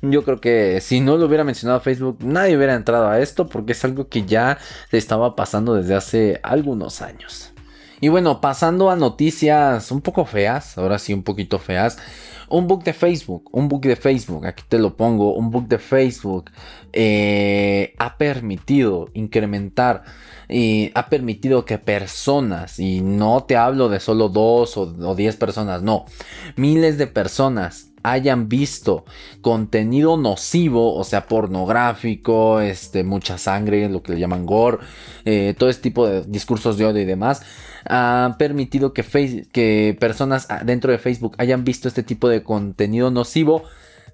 [0.01, 3.73] Yo creo que si no lo hubiera mencionado Facebook, nadie hubiera entrado a esto porque
[3.73, 4.57] es algo que ya
[4.91, 7.51] le estaba pasando desde hace algunos años.
[7.99, 11.99] Y bueno, pasando a noticias un poco feas, ahora sí un poquito feas.
[12.51, 15.79] Un bug de Facebook, un bug de Facebook, aquí te lo pongo, un bug de
[15.79, 16.51] Facebook
[16.93, 20.03] eh, ha permitido incrementar
[20.49, 25.81] y ha permitido que personas, y no te hablo de solo dos o diez personas,
[25.81, 26.05] no,
[26.55, 29.05] miles de personas hayan visto
[29.41, 34.79] contenido nocivo, o sea, pornográfico, este, mucha sangre, lo que le llaman gore,
[35.25, 37.41] eh, todo este tipo de discursos de odio y demás,
[37.85, 39.03] ha permitido que,
[39.51, 43.63] que personas dentro de Facebook hayan visto este tipo de contenido nocivo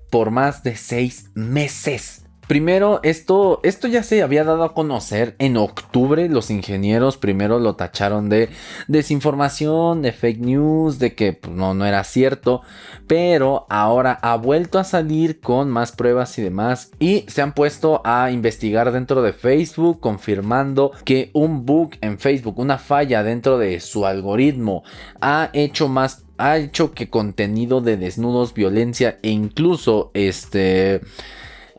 [0.10, 2.27] por más de seis meses.
[2.48, 6.30] Primero, esto, esto ya se había dado a conocer en octubre.
[6.30, 8.50] Los ingenieros primero lo tacharon de
[8.88, 12.62] desinformación, de fake news, de que pues, no, no era cierto.
[13.06, 16.92] Pero ahora ha vuelto a salir con más pruebas y demás.
[17.00, 22.60] Y se han puesto a investigar dentro de Facebook, confirmando que un bug en Facebook,
[22.60, 24.84] una falla dentro de su algoritmo,
[25.20, 31.02] ha hecho más ha hecho que contenido de desnudos, violencia e incluso este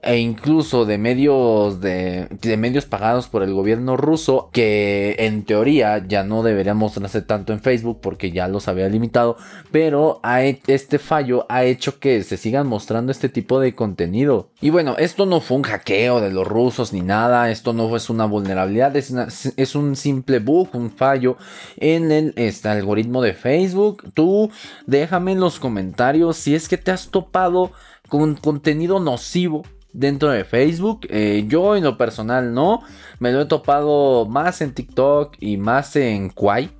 [0.08, 6.24] e incluso de medios de, medios pagados por el gobierno ruso que en teoría ya
[6.24, 9.36] no deberían mostrarse tanto en Facebook porque ya los había limitado
[9.70, 10.22] pero
[10.66, 14.48] este fallo ha hecho que se sigan mostrando este tipo de contenido.
[14.62, 18.08] Y bueno esto no fue un hackeo de los rusos ni nada esto no es
[18.08, 19.12] una vulnerabilidad es,
[19.58, 21.36] es un simple bug un fallo
[21.76, 24.10] en el este, algoritmo de Facebook.
[24.14, 24.50] Tú
[24.86, 27.72] déjame en los comentarios si es que te has topado
[28.08, 31.06] con contenido nocivo dentro de Facebook.
[31.10, 32.82] Eh, yo en lo personal no.
[33.18, 36.70] Me lo he topado más en TikTok y más en Kwai.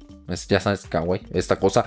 [0.49, 1.87] ya sabes, Kawaii, esta cosa.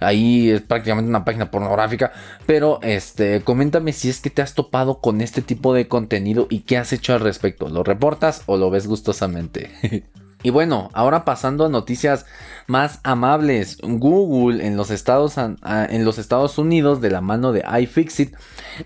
[0.00, 2.12] Ahí es prácticamente una página pornográfica.
[2.46, 6.60] Pero este, coméntame si es que te has topado con este tipo de contenido y
[6.60, 7.68] qué has hecho al respecto.
[7.68, 10.04] ¿Lo reportas o lo ves gustosamente?
[10.44, 12.26] Y bueno, ahora pasando a noticias
[12.66, 13.78] más amables.
[13.82, 18.36] Google en los Estados, en los Estados Unidos, de la mano de iFixit,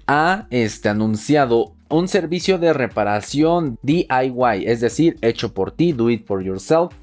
[0.07, 6.25] ha este, anunciado un servicio de reparación DIY, es decir, hecho por ti, do it
[6.27, 6.95] for yourself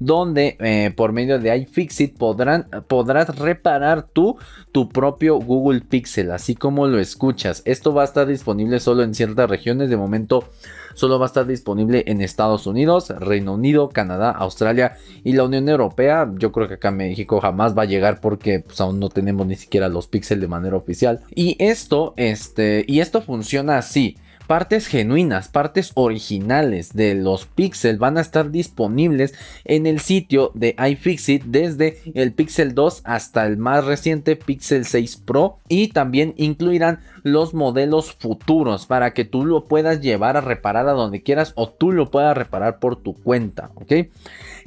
[0.00, 4.36] donde eh, por medio de iFixit podrán, podrás reparar tú
[4.72, 7.62] tu propio Google Pixel, así como lo escuchas.
[7.64, 9.90] Esto va a estar disponible solo en ciertas regiones.
[9.90, 10.44] De momento
[10.98, 15.68] solo va a estar disponible en Estados Unidos, Reino Unido, Canadá, Australia y la Unión
[15.68, 16.28] Europea.
[16.36, 19.54] Yo creo que acá México jamás va a llegar porque pues, aún no tenemos ni
[19.54, 21.20] siquiera los píxeles de manera oficial.
[21.32, 24.16] Y esto, este, y esto funciona así
[24.48, 29.34] partes genuinas, partes originales de los Pixel van a estar disponibles
[29.66, 35.18] en el sitio de iFixit desde el Pixel 2 hasta el más reciente Pixel 6
[35.18, 40.88] Pro y también incluirán los modelos futuros para que tú lo puedas llevar a reparar
[40.88, 44.08] a donde quieras o tú lo puedas reparar por tu cuenta, ¿ok?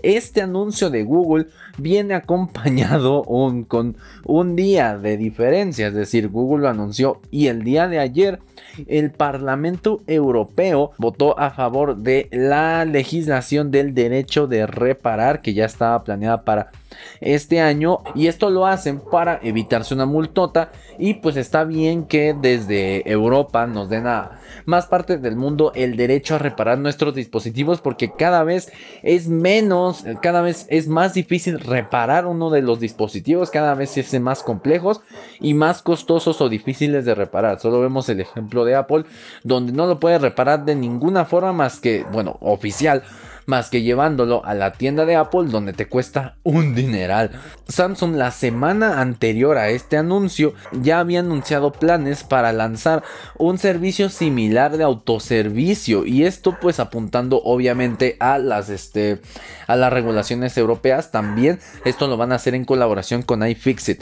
[0.04, 3.24] Este anuncio de Google viene acompañado
[3.68, 8.40] con un día de diferencia, es decir, Google lo anunció y el día de ayer
[8.88, 15.66] el Parlamento Europeo votó a favor de la legislación del derecho de reparar que ya
[15.66, 16.72] estaba planeada para
[17.20, 22.36] este año y esto lo hacen para evitarse una multota y pues está bien que
[22.40, 27.82] desde Europa nos den a más partes del mundo el derecho a reparar nuestros dispositivos
[27.82, 28.72] porque cada vez
[29.04, 34.02] es menos, cada vez es más difícil reparar uno de los dispositivos, cada vez se
[34.02, 35.02] hacen más complejos
[35.40, 37.60] y más costosos o difíciles de reparar.
[37.60, 39.06] Solo vemos el ejemplo de Apple
[39.44, 43.04] donde no lo puede reparar de ninguna forma más que, bueno, oficial
[43.52, 47.32] más que llevándolo a la tienda de Apple donde te cuesta un dineral.
[47.68, 53.04] Samsung la semana anterior a este anuncio ya había anunciado planes para lanzar
[53.38, 59.20] un servicio similar de autoservicio y esto pues apuntando obviamente a las este
[59.68, 64.02] a las regulaciones europeas también esto lo van a hacer en colaboración con iFixit.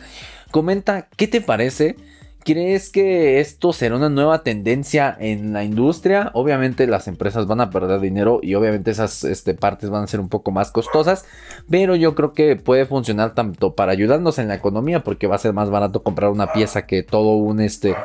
[0.52, 1.96] Comenta qué te parece
[2.46, 6.32] ¿Crees que esto será una nueva tendencia en la industria?
[6.34, 10.22] Obviamente las empresas van a perder dinero y obviamente esas este, partes van a ser
[10.22, 11.26] un poco más costosas,
[11.70, 15.40] pero yo creo que puede funcionar tanto para ayudarnos en la economía porque va a
[15.40, 17.96] ser más barato comprar una pieza que todo un este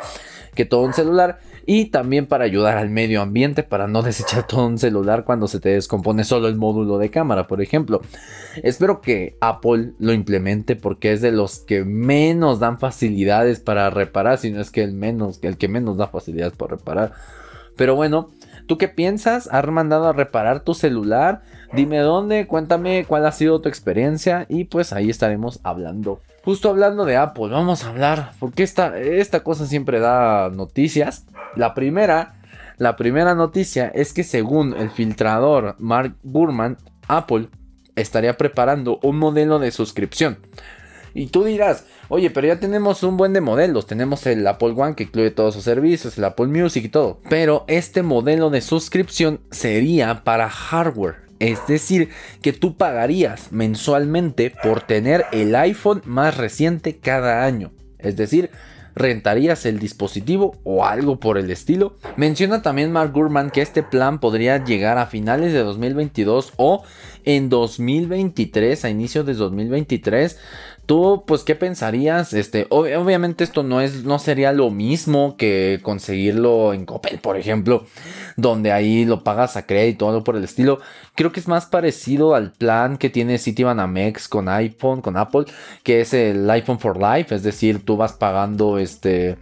[0.55, 4.67] que todo un celular y también para ayudar al medio ambiente para no desechar todo
[4.67, 8.03] un celular cuando se te descompone solo el módulo de cámara, por ejemplo.
[8.63, 14.39] Espero que Apple lo implemente porque es de los que menos dan facilidades para reparar,
[14.39, 17.13] si no es que el menos, el que menos da facilidades para reparar.
[17.77, 18.31] Pero bueno,
[18.67, 19.49] ¿tú qué piensas?
[19.51, 21.43] ¿Has mandado a reparar tu celular?
[21.73, 26.21] Dime dónde, cuéntame cuál ha sido tu experiencia y pues ahí estaremos hablando.
[26.45, 31.25] Justo hablando de Apple, vamos a hablar, porque esta, esta cosa siempre da noticias.
[31.57, 32.35] La primera,
[32.77, 36.77] la primera noticia es que según el filtrador Mark Gurman,
[37.09, 37.49] Apple
[37.97, 40.39] estaría preparando un modelo de suscripción.
[41.15, 43.87] Y tú dirás, oye, pero ya tenemos un buen de modelos.
[43.87, 47.21] Tenemos el Apple One que incluye todos sus servicios, el Apple Music y todo.
[47.31, 51.24] Pero este modelo de suscripción sería para hardware.
[51.39, 52.11] Es decir,
[52.43, 57.73] que tú pagarías mensualmente por tener el iPhone más reciente cada año.
[57.99, 58.51] Es decir,
[58.95, 61.97] rentarías el dispositivo o algo por el estilo.
[62.17, 66.85] Menciona también Mark Gurman que este plan podría llegar a finales de 2022 o
[67.25, 70.39] en 2023, a inicios de 2023.
[70.87, 72.35] Tú, pues, ¿qué pensarías?
[72.35, 77.87] Este, obviamente esto no es, no sería lo mismo que conseguirlo en Coppel, por ejemplo,
[78.37, 80.81] donde ahí lo pagas a crédito o algo por el estilo.
[81.15, 85.45] Creo que es más parecido al plan que tiene Citibanamex con iPhone, con Apple,
[85.83, 89.39] que es el iPhone for Life, es decir, tú vas pagando este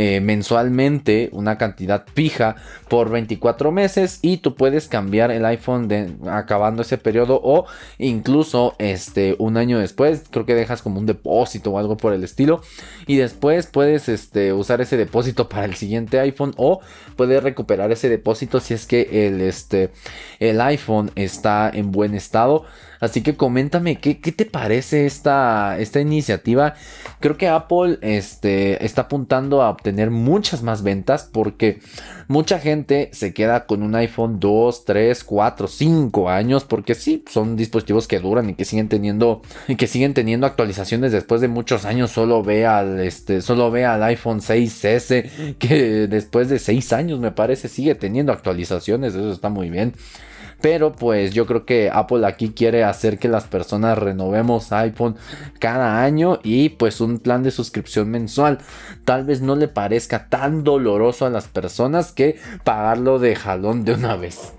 [0.00, 2.54] eh, mensualmente una cantidad fija
[2.88, 7.66] por 24 meses y tú puedes cambiar el iPhone de, acabando ese periodo o
[7.98, 12.24] incluso este un año después, creo que dejas como un depósito o algo por el
[12.24, 12.62] estilo.
[13.06, 16.80] Y después puedes este, usar ese depósito para el siguiente iPhone o
[17.16, 19.90] puedes recuperar ese depósito si es que el, este,
[20.38, 22.64] el iPhone está en buen estado.
[23.00, 26.74] Así que coméntame qué, te parece esta, esta iniciativa.
[27.20, 31.80] Creo que Apple este, está apuntando a obtener muchas más ventas porque
[32.26, 37.56] mucha gente se queda con un iPhone 2, 3, 4, 5 años porque sí, son
[37.56, 39.42] dispositivos que duran y que siguen teniendo
[39.76, 42.10] que siguen teniendo actualizaciones después de muchos años.
[42.10, 47.30] Solo ve al este, solo ve al iPhone 6S que después de 6 años me
[47.30, 49.14] parece sigue teniendo actualizaciones.
[49.14, 49.94] Eso está muy bien.
[50.60, 55.16] Pero pues yo creo que Apple aquí quiere hacer que las personas renovemos iPhone
[55.60, 58.58] cada año y pues un plan de suscripción mensual.
[59.04, 63.94] Tal vez no le parezca tan doloroso a las personas que pagarlo de jalón de
[63.94, 64.52] una vez.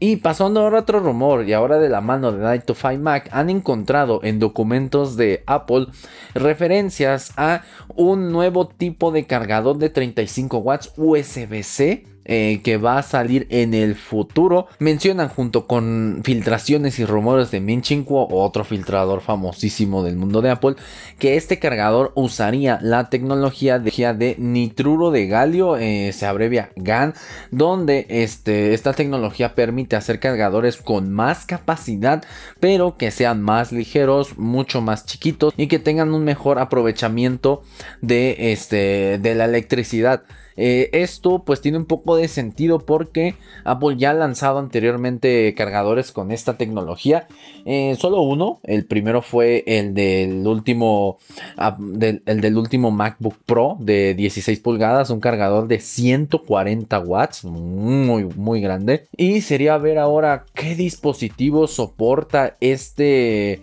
[0.00, 3.00] Y pasando ahora a otro rumor, y ahora de la mano de Night to Find
[3.00, 5.86] Mac, han encontrado en documentos de Apple
[6.34, 7.62] referencias a
[7.94, 13.74] un nuevo tipo de cargador de 35 watts USB-C eh, que va a salir en
[13.74, 14.66] el futuro.
[14.78, 20.76] Mencionan junto con filtraciones y rumores de Min otro filtrador famosísimo del mundo de Apple,
[21.18, 27.14] que este cargador usaría la tecnología de, nitruro de galio, eh, se abrevia GAN,
[27.50, 32.24] donde este, esta tecnología permite hacer cargadores con más capacidad,
[32.60, 37.62] pero que sean más ligeros, mucho más chiquitos y que tengan un mejor aprovechamiento
[38.00, 40.22] de, este, de la electricidad.
[40.56, 43.34] Eh, esto pues tiene un poco de sentido porque
[43.64, 47.26] Apple ya ha lanzado anteriormente cargadores con esta tecnología.
[47.64, 51.18] Eh, solo uno, el primero fue el del último,
[51.56, 58.24] ah, el del último MacBook Pro de 16 pulgadas, un cargador de 140 watts, muy,
[58.24, 59.06] muy grande.
[59.16, 63.62] Y sería ver ahora qué dispositivo soporta este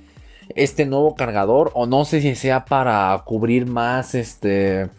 [0.55, 4.89] este nuevo cargador o no sé si sea para cubrir más este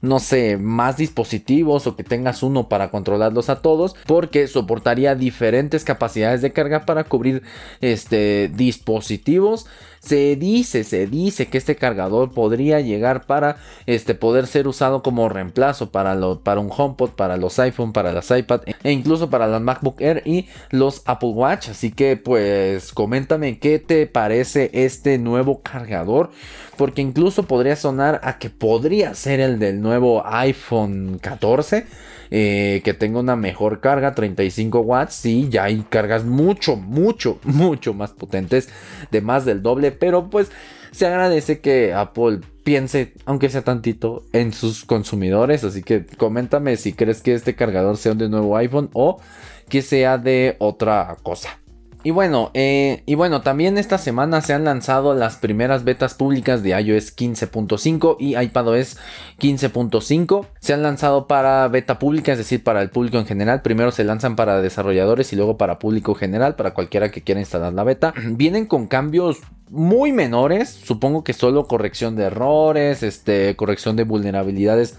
[0.00, 5.84] no sé, más dispositivos o que tengas uno para controlarlos a todos, porque soportaría diferentes
[5.84, 7.42] capacidades de carga para cubrir
[7.80, 9.66] este dispositivos
[10.00, 15.28] se dice, se dice que este cargador podría llegar para este, poder ser usado como
[15.28, 19.46] reemplazo para, lo, para un HomePod, para los iPhone, para las iPad e incluso para
[19.46, 21.68] las MacBook Air y los Apple Watch.
[21.68, 26.30] Así que pues coméntame qué te parece este nuevo cargador.
[26.78, 31.84] Porque incluso podría sonar a que podría ser el del nuevo iPhone 14.
[32.32, 35.14] Eh, que tenga una mejor carga, 35 watts.
[35.14, 38.68] Sí, ya hay cargas mucho, mucho, mucho más potentes,
[39.10, 40.50] de más del doble, pero pues
[40.92, 45.64] se agradece que Apple piense, aunque sea tantito, en sus consumidores.
[45.64, 49.20] Así que coméntame si crees que este cargador sea de nuevo iPhone o
[49.68, 51.59] que sea de otra cosa.
[52.02, 56.62] Y bueno, eh, y bueno, también esta semana se han lanzado las primeras betas públicas
[56.62, 58.96] de iOS 15.5 y iPadOS
[59.38, 60.46] 15.5.
[60.60, 63.60] Se han lanzado para beta pública, es decir, para el público en general.
[63.60, 67.74] Primero se lanzan para desarrolladores y luego para público general, para cualquiera que quiera instalar
[67.74, 68.14] la beta.
[68.30, 74.96] Vienen con cambios muy menores, supongo que solo corrección de errores, este, corrección de vulnerabilidades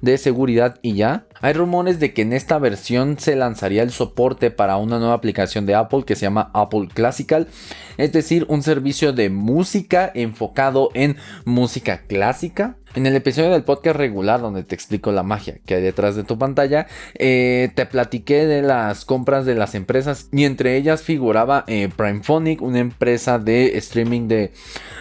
[0.00, 1.26] de seguridad y ya.
[1.40, 5.66] Hay rumores de que en esta versión se lanzaría el soporte para una nueva aplicación
[5.66, 7.46] de Apple que se llama Apple Classical,
[7.96, 12.77] es decir, un servicio de música enfocado en música clásica.
[12.94, 16.24] En el episodio del podcast regular donde te explico la magia que hay detrás de
[16.24, 21.64] tu pantalla, eh, te platiqué de las compras de las empresas y entre ellas figuraba
[21.66, 24.52] eh, Primephonic, una empresa de streaming de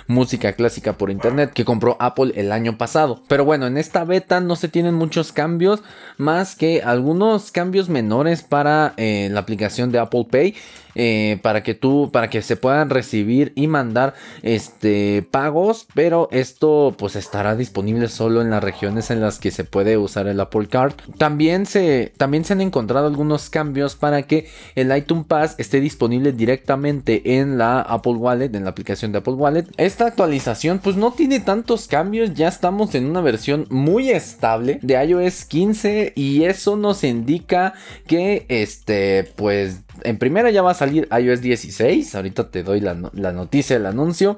[0.05, 3.23] música clásica por internet que compró Apple el año pasado.
[3.29, 5.81] Pero bueno, en esta beta no se tienen muchos cambios,
[6.17, 10.55] más que algunos cambios menores para eh, la aplicación de Apple Pay.
[10.99, 16.95] Eh, para que tú, para que se puedan recibir y mandar este pagos, pero esto
[16.97, 20.67] pues estará disponible solo en las regiones en las que se puede usar el Apple
[20.67, 20.93] Card.
[21.19, 26.31] También se, también se han encontrado algunos cambios para que el iTunes Pass esté disponible
[26.31, 29.65] directamente en la Apple Wallet, en la aplicación de Apple Wallet.
[29.77, 34.95] Esta actualización pues no tiene tantos cambios, ya estamos en una versión muy estable de
[35.05, 37.75] iOS 15 y eso nos indica
[38.07, 42.93] que este pues en primera ya va a salir iOS 16, ahorita te doy la,
[42.93, 44.37] noticia, el anuncio.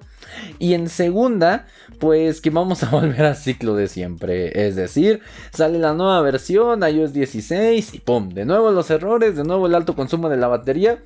[0.59, 1.65] Y en segunda,
[1.99, 4.67] pues que vamos a volver al ciclo de siempre.
[4.67, 8.29] Es decir, sale la nueva versión, iOS 16 y ¡pum!
[8.29, 10.99] De nuevo los errores, de nuevo el alto consumo de la batería.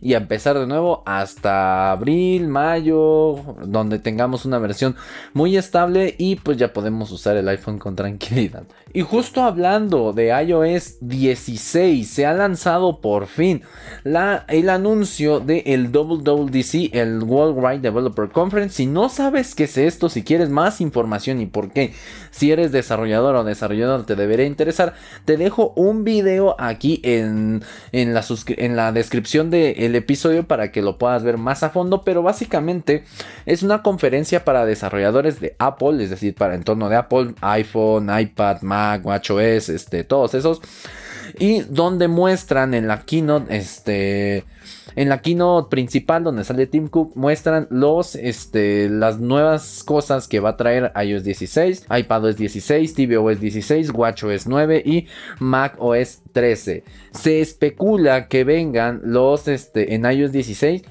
[0.00, 4.96] Y a empezar de nuevo hasta abril, mayo, donde tengamos una versión
[5.32, 8.64] muy estable y pues ya podemos usar el iPhone con tranquilidad.
[8.92, 13.62] Y justo hablando de iOS 16, se ha lanzado por fin
[14.02, 18.76] la, el anuncio del el WWDC, el Worldwide Developer Conference.
[18.76, 21.92] Si no sabes qué es esto, si quieres más información y por qué,
[22.38, 28.14] si eres desarrollador o desarrollador te debería interesar, te dejo un video aquí en, en,
[28.14, 32.02] la, descripción del episodio para que lo puedas ver más a fondo.
[32.02, 33.02] Pero básicamente
[33.44, 38.62] es una conferencia para desarrolladores de Apple, es decir, para entorno de Apple, iPhone, iPad,
[38.62, 40.60] Mac, WatchOS, este, todos esos.
[41.38, 44.44] Y donde muestran en la keynote, este,
[44.96, 50.40] en la keynote principal donde sale Tim Cook, muestran los, este, las nuevas cosas que
[50.40, 55.06] va a traer iOS 16, iPadOS 16, tvOS 16, WatchOS 9 y
[55.38, 56.84] macOS 13.
[57.12, 60.82] Se especula que vengan los, este, en iOS 16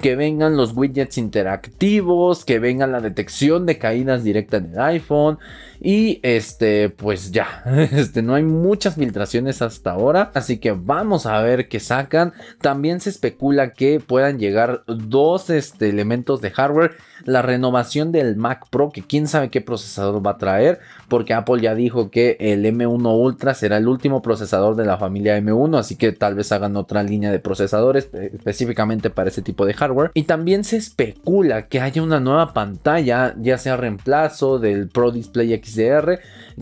[0.00, 5.38] que vengan los widgets interactivos, que venga la detección de caídas directas en el iPhone,
[5.80, 10.30] y este, pues ya, este, no hay muchas filtraciones hasta ahora.
[10.34, 12.34] Así que vamos a ver qué sacan.
[12.60, 16.96] También se especula que puedan llegar dos este, elementos de hardware.
[17.24, 20.80] La renovación del Mac Pro, que quién sabe qué procesador va a traer.
[21.08, 25.38] Porque Apple ya dijo que el M1 Ultra será el último procesador de la familia
[25.38, 25.78] M1.
[25.78, 29.74] Así que tal vez hagan otra línea de procesadores eh, específicamente para ese tipo de
[29.74, 30.10] hardware.
[30.14, 35.52] Y también se especula que haya una nueva pantalla, ya sea reemplazo del Pro Display
[35.54, 35.70] X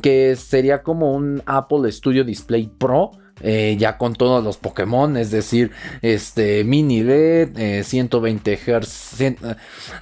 [0.03, 5.31] que sería como un Apple Studio Display Pro eh, ya con todos los Pokémon, es
[5.31, 5.71] decir,
[6.03, 9.23] este mini LED, 120 Hz,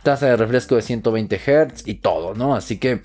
[0.02, 2.54] tasa de refresco de 120 Hz y todo, ¿no?
[2.54, 3.00] Así que,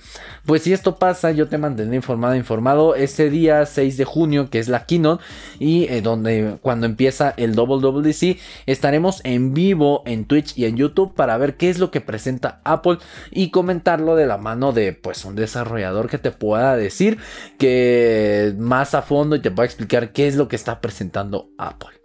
[0.46, 4.60] pues si esto pasa, yo te mantendré informado, informado ese día 6 de junio, que
[4.60, 5.24] es la keynote,
[5.60, 11.14] y eh, donde cuando empieza el WWDC, estaremos en vivo en Twitch y en YouTube
[11.14, 12.98] para ver qué es lo que presenta Apple
[13.32, 17.18] y comentarlo de la mano de, pues, un desarrollador que te pueda decir
[17.58, 22.02] que más a fondo y te pueda explicar qué es lo que está presentando Apple.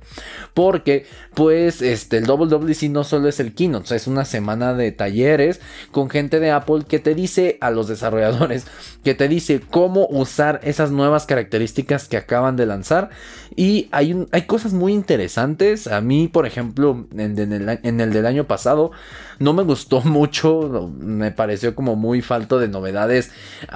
[0.55, 5.61] Porque, pues, este, el WWDC no solo es el keynote, es una semana de talleres
[5.91, 8.67] con gente de Apple que te dice a los desarrolladores,
[9.05, 13.11] que te dice cómo usar esas nuevas características que acaban de lanzar.
[13.55, 15.87] Y hay, hay cosas muy interesantes.
[15.87, 18.93] A mí, por ejemplo, en, el, en el del año pasado,
[19.39, 23.31] no me gustó mucho, me pareció como muy falto de novedades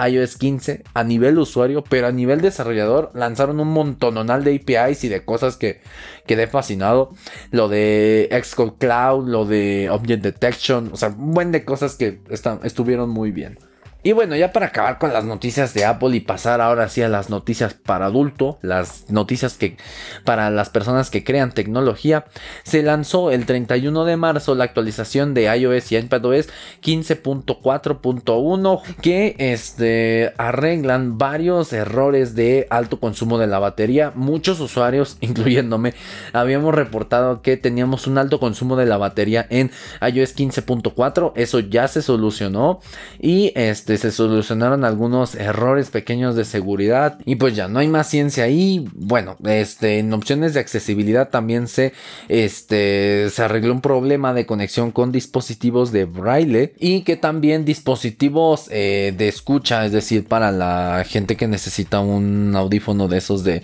[0.09, 5.09] iOS 15 a nivel usuario, pero a nivel desarrollador lanzaron un montononal de APIs y
[5.09, 5.81] de cosas que
[6.27, 7.11] quedé fascinado.
[7.51, 12.21] Lo de Xcode Cloud, lo de Object Detection, o sea, un buen de cosas que
[12.63, 13.59] estuvieron muy bien.
[14.03, 17.09] Y bueno, ya para acabar con las noticias de Apple y pasar ahora sí a
[17.09, 19.77] las noticias para adulto, las noticias que
[20.25, 22.25] para las personas que crean tecnología,
[22.63, 26.49] se lanzó el 31 de marzo la actualización de iOS y iPadOS
[26.83, 34.13] 15.4.1 que este, arreglan varios errores de alto consumo de la batería.
[34.15, 35.93] Muchos usuarios, incluyéndome,
[36.33, 39.71] habíamos reportado que teníamos un alto consumo de la batería en
[40.01, 42.81] iOS 15.4, eso ya se solucionó
[43.19, 47.89] y este este, se solucionaron algunos errores pequeños de seguridad y pues ya no hay
[47.89, 48.89] más ciencia ahí.
[48.95, 51.93] Bueno, este, en opciones de accesibilidad también se,
[52.29, 58.69] este, se arregló un problema de conexión con dispositivos de braille y que también dispositivos
[58.71, 63.63] eh, de escucha, es decir, para la gente que necesita un audífono de esos de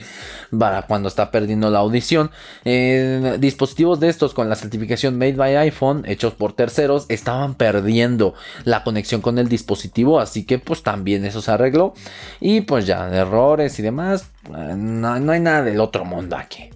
[0.57, 2.31] para cuando está perdiendo la audición.
[2.65, 8.35] Dispositivos de estos con la certificación Made by iPhone, hechos por terceros, estaban perdiendo
[8.65, 11.95] la conexión con el dispositivo, así que pues también eso se arregló.
[12.41, 16.71] Y pues ya, errores y demás, eh, no, no hay nada del otro mundo aquí.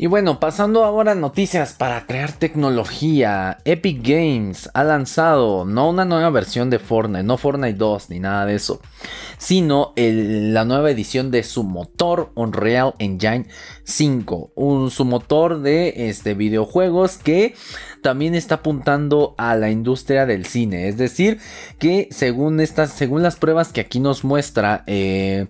[0.00, 6.04] Y bueno, pasando ahora a noticias para crear tecnología, Epic Games ha lanzado no una
[6.04, 8.80] nueva versión de Fortnite, no Fortnite 2 ni nada de eso,
[9.38, 13.48] sino la nueva edición de su motor Unreal Engine
[13.82, 17.56] 5, un, su motor de este, videojuegos que
[18.08, 20.88] también está apuntando a la industria del cine.
[20.88, 21.40] Es decir,
[21.78, 25.46] que según, estas, según las pruebas que aquí nos muestra eh,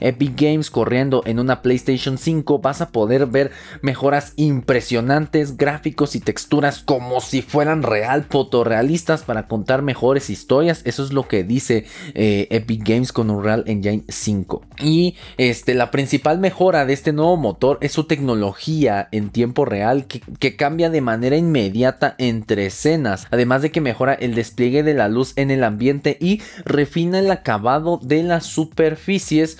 [0.00, 6.20] Epic Games corriendo en una PlayStation 5, vas a poder ver mejoras impresionantes, gráficos y
[6.20, 10.82] texturas como si fueran real, fotorrealistas para contar mejores historias.
[10.84, 11.84] Eso es lo que dice
[12.14, 14.62] eh, Epic Games con Unreal Engine 5.
[14.80, 20.06] Y este, la principal mejora de este nuevo motor es su tecnología en tiempo real
[20.06, 25.08] que cambia de manera inmediata entre escenas, además de que mejora el despliegue de la
[25.08, 29.58] luz en el ambiente y refina el acabado de las superficies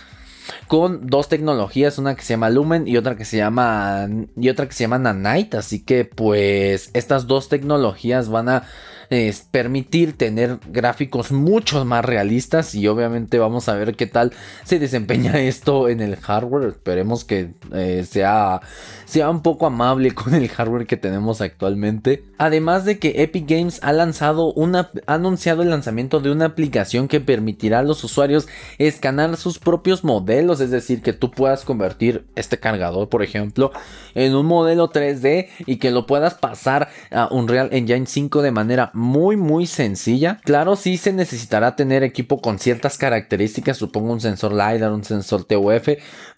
[0.66, 4.66] con dos tecnologías, una que se llama Lumen y otra que se llama y otra
[4.66, 8.64] que se llama Nanite, así que pues estas dos tecnologías van a
[9.10, 14.32] es permitir tener gráficos mucho más realistas y obviamente vamos a ver qué tal
[14.64, 16.68] se desempeña esto en el hardware.
[16.68, 18.60] Esperemos que eh, sea,
[19.04, 22.24] sea un poco amable con el hardware que tenemos actualmente.
[22.38, 27.20] Además de que Epic Games ha lanzado una, anunciado el lanzamiento de una aplicación que
[27.20, 28.46] permitirá a los usuarios
[28.78, 33.72] escanear sus propios modelos, es decir, que tú puedas convertir este cargador, por ejemplo,
[34.14, 38.92] en un modelo 3D y que lo puedas pasar a Unreal Engine 5 de manera
[39.00, 40.38] muy muy sencilla.
[40.44, 45.44] Claro, sí se necesitará tener equipo con ciertas características, supongo un sensor LiDAR, un sensor
[45.44, 45.88] TUF,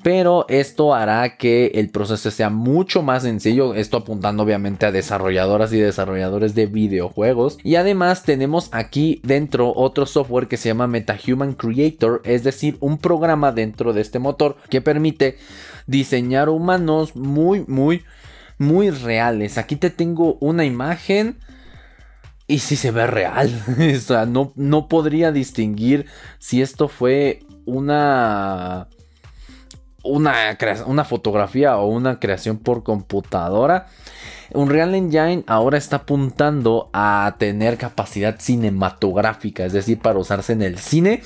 [0.03, 5.73] pero esto hará que el proceso sea mucho más sencillo, esto apuntando obviamente a desarrolladoras
[5.73, 7.59] y desarrolladores de videojuegos.
[7.65, 12.99] Y además tenemos aquí dentro otro software que se llama MetaHuman Creator, es decir, un
[12.99, 15.37] programa dentro de este motor que permite
[15.87, 18.05] diseñar humanos muy muy
[18.59, 19.59] muy reales.
[19.59, 21.39] Aquí te tengo una imagen
[22.53, 23.51] y si se ve real.
[23.97, 26.05] o sea, no, no podría distinguir
[26.39, 28.89] si esto fue una,
[30.05, 33.87] una, una fotografía o una creación por computadora.
[34.53, 40.79] Unreal Engine ahora está apuntando a tener capacidad cinematográfica, es decir, para usarse en el
[40.79, 41.23] cine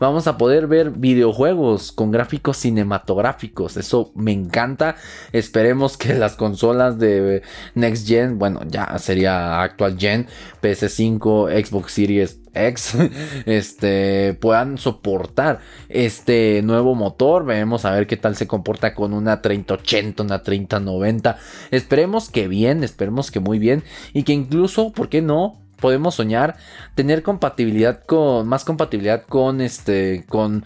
[0.00, 3.76] vamos a poder ver videojuegos con gráficos cinematográficos.
[3.76, 4.96] Eso me encanta.
[5.32, 7.42] Esperemos que las consolas de
[7.74, 10.26] Next Gen, bueno, ya sería actual Gen,
[10.62, 12.96] PS5, Xbox Series X,
[13.46, 17.44] este, puedan soportar este nuevo motor.
[17.44, 21.38] Veremos a ver qué tal se comporta con una 3080, una 3090.
[21.70, 23.84] Esperemos que bien, esperemos que muy bien.
[24.12, 25.60] Y que incluso, ¿por qué no?
[25.80, 26.56] Podemos soñar
[26.94, 30.64] tener compatibilidad con más compatibilidad con este con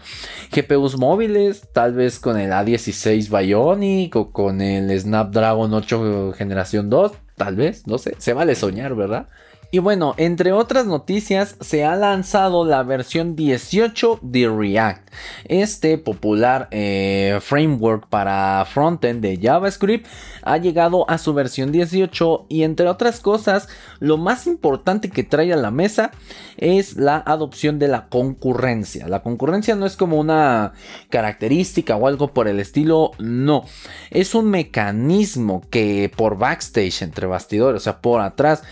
[0.52, 7.12] GPUs móviles, tal vez con el A16 Bionic o con el Snapdragon 8 generación 2,
[7.36, 9.28] tal vez, no sé, se vale soñar, ¿verdad?
[9.74, 15.12] Y bueno, entre otras noticias, se ha lanzado la versión 18 de React,
[15.46, 20.06] este popular eh, framework para frontend de JavaScript
[20.42, 23.68] ha llegado a su versión 18 y entre otras cosas,
[23.98, 26.12] lo más importante que trae a la mesa
[26.56, 29.08] es la adopción de la concurrencia.
[29.08, 30.74] La concurrencia no es como una
[31.08, 33.64] característica o algo por el estilo, no,
[34.10, 38.62] es un mecanismo que por backstage entre bastidores, o sea, por atrás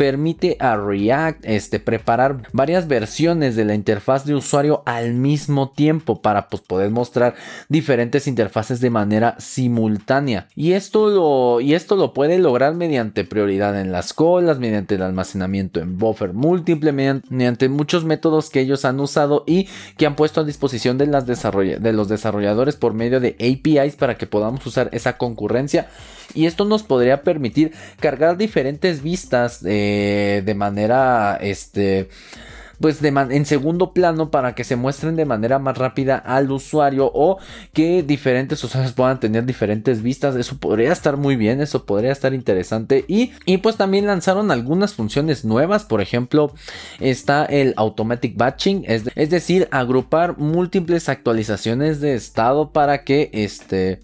[0.00, 6.22] permite a React este, preparar varias versiones de la interfaz de usuario al mismo tiempo
[6.22, 7.34] para pues, poder mostrar
[7.68, 10.48] diferentes interfaces de manera simultánea.
[10.56, 15.02] Y esto, lo, y esto lo puede lograr mediante prioridad en las colas, mediante el
[15.02, 20.40] almacenamiento en buffer múltiple, mediante, muchos métodos que ellos han usado y que han puesto
[20.40, 24.88] a disposición de, las de los desarrolladores por medio de APIs para que podamos usar
[24.92, 25.88] esa concurrencia
[26.34, 32.08] y esto nos podría permitir cargar diferentes vistas eh, de manera este
[32.80, 37.38] pues en segundo plano para que se muestren de manera más rápida al usuario o
[37.74, 40.34] que diferentes usuarios puedan tener diferentes vistas.
[40.34, 43.04] Eso podría estar muy bien, eso podría estar interesante.
[43.06, 45.84] Y, y pues también lanzaron algunas funciones nuevas.
[45.84, 46.54] Por ejemplo,
[47.00, 54.00] está el Automatic Batching, es, es decir, agrupar múltiples actualizaciones de estado para que este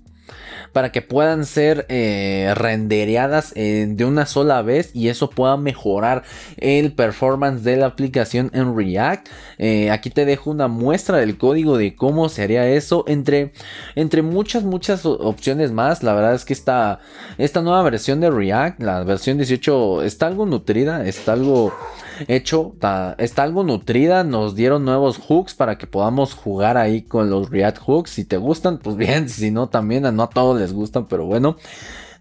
[0.72, 6.24] para que puedan ser eh, rendereadas eh, de una sola vez y eso pueda mejorar
[6.56, 9.28] el performance de la aplicación en React.
[9.58, 13.52] Eh, aquí te dejo una muestra del código de cómo se haría eso entre,
[13.94, 16.02] entre muchas, muchas opciones más.
[16.02, 17.00] La verdad es que esta,
[17.38, 21.72] esta nueva versión de React, la versión 18, está algo nutrida, está algo
[22.28, 22.74] hecho,
[23.18, 27.78] está, algo nutrida, nos dieron nuevos hooks para que podamos jugar ahí con los React
[27.78, 28.10] hooks.
[28.10, 31.56] Si te gustan, pues bien, si no también, no a todos les gustan, pero bueno.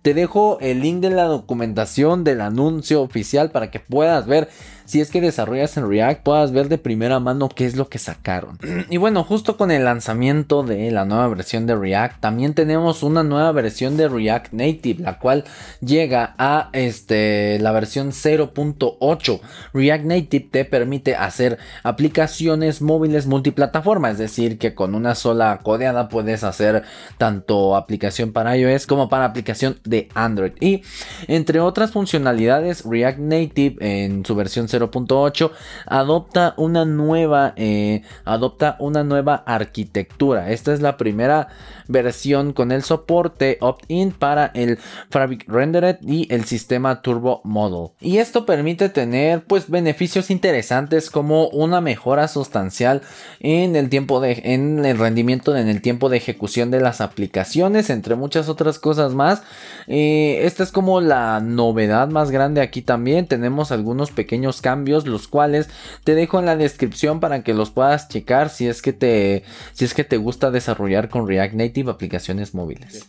[0.01, 4.49] Te dejo el link de la documentación del anuncio oficial para que puedas ver
[4.85, 7.99] si es que desarrollas en React, puedas ver de primera mano qué es lo que
[7.99, 8.59] sacaron.
[8.89, 13.23] Y bueno, justo con el lanzamiento de la nueva versión de React, también tenemos una
[13.23, 15.43] nueva versión de React Native, la cual
[15.81, 19.39] llega a este, la versión 0.8.
[19.73, 26.09] React Native te permite hacer aplicaciones móviles multiplataforma, es decir, que con una sola codeada
[26.09, 26.83] puedes hacer
[27.17, 30.53] tanto aplicación para iOS como para aplicación de Android.
[30.59, 30.83] Y
[31.27, 35.51] entre otras funcionalidades, React Native en su versión 0.8
[35.85, 40.51] adopta una nueva eh, adopta una nueva arquitectura.
[40.51, 41.47] Esta es la primera
[41.87, 44.77] versión con el soporte opt-in para el
[45.09, 47.91] Fabric Rendered y el sistema Turbo Model.
[47.99, 53.01] Y esto permite tener pues beneficios interesantes como una mejora sustancial
[53.39, 57.89] en el tiempo de en el rendimiento en el tiempo de ejecución de las aplicaciones
[57.89, 59.43] entre muchas otras cosas más.
[59.87, 63.27] Eh, esta es como la novedad más grande aquí también.
[63.27, 65.69] Tenemos algunos pequeños cambios los cuales
[66.03, 69.85] te dejo en la descripción para que los puedas checar si es que te si
[69.85, 73.05] es que te gusta desarrollar con React Native aplicaciones móviles.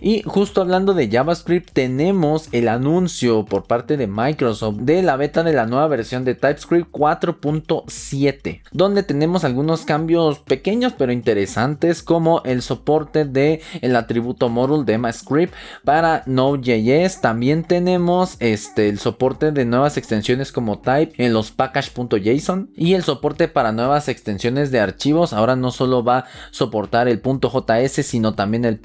[0.00, 5.42] Y justo hablando de JavaScript, tenemos el anuncio por parte de Microsoft de la beta
[5.42, 12.42] de la nueva versión de TypeScript 4.7, donde tenemos algunos cambios pequeños pero interesantes como
[12.44, 13.62] el soporte de
[14.02, 15.54] atributo module de EmaScript
[15.84, 17.20] para Node.js.
[17.20, 23.02] También tenemos este, el soporte de nuevas extensiones como type en los package.json y el
[23.02, 25.32] soporte para nuevas extensiones de archivos.
[25.32, 28.78] Ahora no solo va a soportar el .js sino también el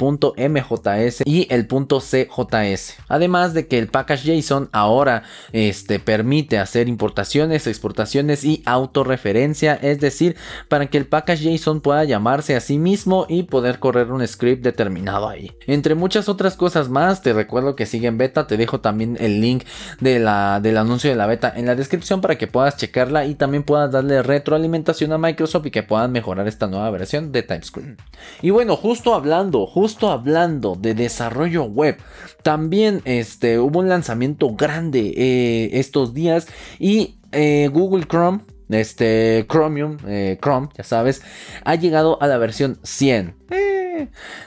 [1.25, 2.95] y el punto CJS.
[3.07, 9.99] Además de que el package JSON ahora este, permite hacer importaciones, exportaciones y autorreferencia, es
[9.99, 10.35] decir,
[10.67, 14.63] para que el package JSON pueda llamarse a sí mismo y poder correr un script
[14.63, 15.51] determinado ahí.
[15.67, 19.41] Entre muchas otras cosas más, te recuerdo que sigue en beta, te dejo también el
[19.41, 19.63] link
[19.99, 23.35] de la, del anuncio de la beta en la descripción para que puedas checarla y
[23.35, 27.99] también puedas darle retroalimentación a Microsoft y que puedan mejorar esta nueva versión de TypeScript.
[28.41, 31.97] Y bueno, justo hablando, justo hablando de desarrollo web.
[32.43, 36.47] También este, hubo un lanzamiento grande eh, estos días
[36.79, 41.21] y eh, Google Chrome este Chromium, eh, Chrome, ya sabes,
[41.63, 43.35] ha llegado a la versión 100.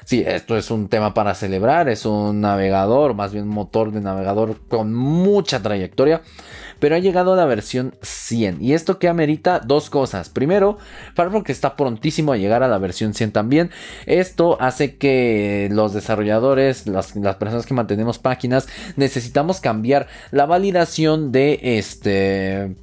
[0.04, 4.56] sí, esto es un tema para celebrar, es un navegador, más bien motor de navegador
[4.68, 6.22] con mucha trayectoria
[6.80, 8.60] pero ha llegado a la versión 100.
[8.60, 10.28] Y esto que amerita dos cosas.
[10.28, 10.78] Primero,
[11.14, 13.70] Firefox está prontísimo a llegar a la versión 100 también.
[14.06, 18.66] Esto hace que los desarrolladores, las, personas que mantenemos páginas,
[18.96, 22.74] necesitamos cambiar la validación de este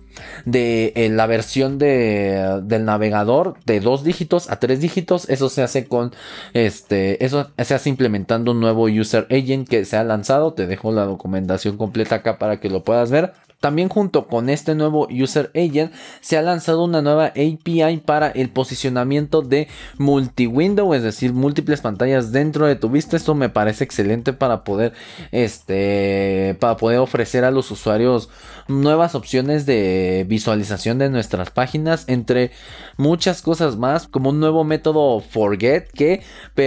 [0.46, 5.30] de eh, la versión de, del navegador de dos dígitos a tres dígitos.
[5.30, 6.12] Eso se hace con
[6.54, 7.24] este.
[7.24, 10.54] Eso se hace implementando un nuevo user agent que se ha lanzado.
[10.54, 13.34] Te dejo la documentación completa acá para que lo puedas ver.
[13.60, 15.92] También junto con este nuevo User Agent
[16.22, 22.32] se ha lanzado una nueva API para el posicionamiento de multi-window, es decir, múltiples pantallas
[22.32, 23.18] dentro de tu vista.
[23.18, 24.94] Esto me parece excelente para poder,
[25.32, 28.30] este, para poder ofrecer a los usuarios
[28.68, 32.52] nuevas opciones de visualización de nuestras páginas, entre
[32.98, 36.22] muchas cosas más, como un nuevo método forget que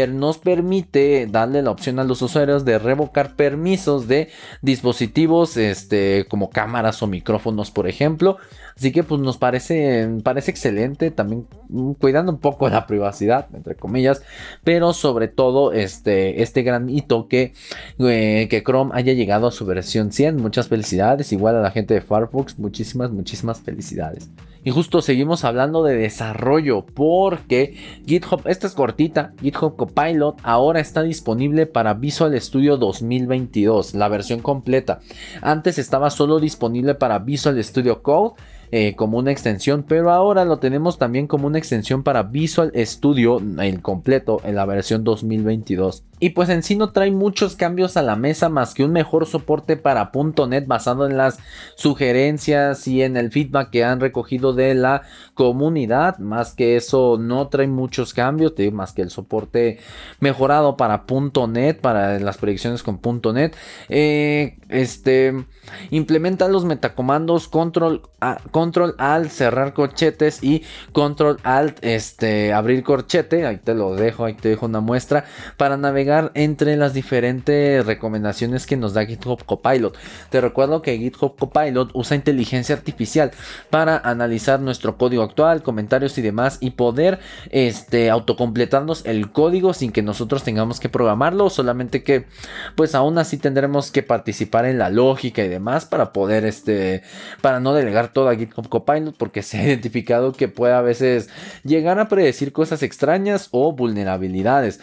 [0.08, 4.28] nos permite darle la opción a los usuarios de revocar permisos de
[4.62, 8.38] dispositivos, este, como cámara o micrófonos, por ejemplo.
[8.76, 13.74] Así que pues nos parece, parece excelente, también mm, cuidando un poco la privacidad, entre
[13.74, 14.22] comillas,
[14.64, 17.52] pero sobre todo este, este gran hito que,
[17.98, 20.36] eh, que Chrome haya llegado a su versión 100.
[20.36, 24.30] Muchas felicidades, igual a la gente de Firefox, muchísimas, muchísimas felicidades.
[24.62, 31.02] Y justo seguimos hablando de desarrollo porque GitHub, esta es cortita, GitHub Copilot ahora está
[31.02, 35.00] disponible para Visual Studio 2022, la versión completa.
[35.40, 38.34] Antes estaba solo disponible para Visual Studio Code
[38.72, 43.40] eh, como una extensión, pero ahora lo tenemos también como una extensión para Visual Studio,
[43.60, 46.04] el completo, en la versión 2022.
[46.20, 49.26] Y pues en sí no trae muchos cambios a la mesa más que un mejor
[49.26, 50.12] soporte para
[50.48, 51.38] .NET basado en las
[51.76, 55.02] sugerencias y en el feedback que han recogido de la
[55.32, 56.18] comunidad.
[56.18, 59.78] Más que eso no trae muchos cambios, más que el soporte
[60.20, 61.04] mejorado para
[61.48, 63.00] .NET, para las predicciones con
[63.34, 63.56] .NET.
[63.88, 65.46] Eh, este
[65.90, 68.02] implementa los metacomandos control,
[68.50, 73.46] control alt cerrar corchetes y control alt este abrir corchete.
[73.46, 75.24] Ahí te lo dejo, ahí te dejo una muestra
[75.56, 79.96] para navegar entre las diferentes recomendaciones que nos da GitHub Copilot.
[80.30, 83.30] Te recuerdo que GitHub Copilot usa inteligencia artificial
[83.70, 89.92] para analizar nuestro código actual, comentarios y demás y poder este autocompletarnos el código sin
[89.92, 92.26] que nosotros tengamos que programarlo, solamente que
[92.74, 97.02] pues aún así tendremos que participar en la lógica y demás para poder, este,
[97.40, 101.28] para no delegar todo a GitHub Copilot porque se ha identificado que puede a veces
[101.62, 104.80] llegar a predecir cosas extrañas o vulnerabilidades.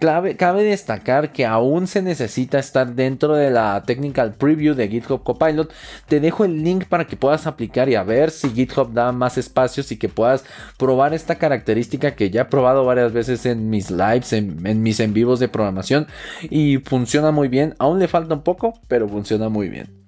[0.00, 5.72] Cabe destacar que aún se necesita estar dentro de la technical preview de GitHub Copilot.
[6.08, 9.38] Te dejo el link para que puedas aplicar y a ver si GitHub da más
[9.38, 10.44] espacios y que puedas
[10.78, 15.00] probar esta característica que ya he probado varias veces en mis lives, en, en mis
[15.00, 16.06] en vivos de programación
[16.42, 17.74] y funciona muy bien.
[17.78, 20.00] Aún le falta un poco, pero funciona muy bien.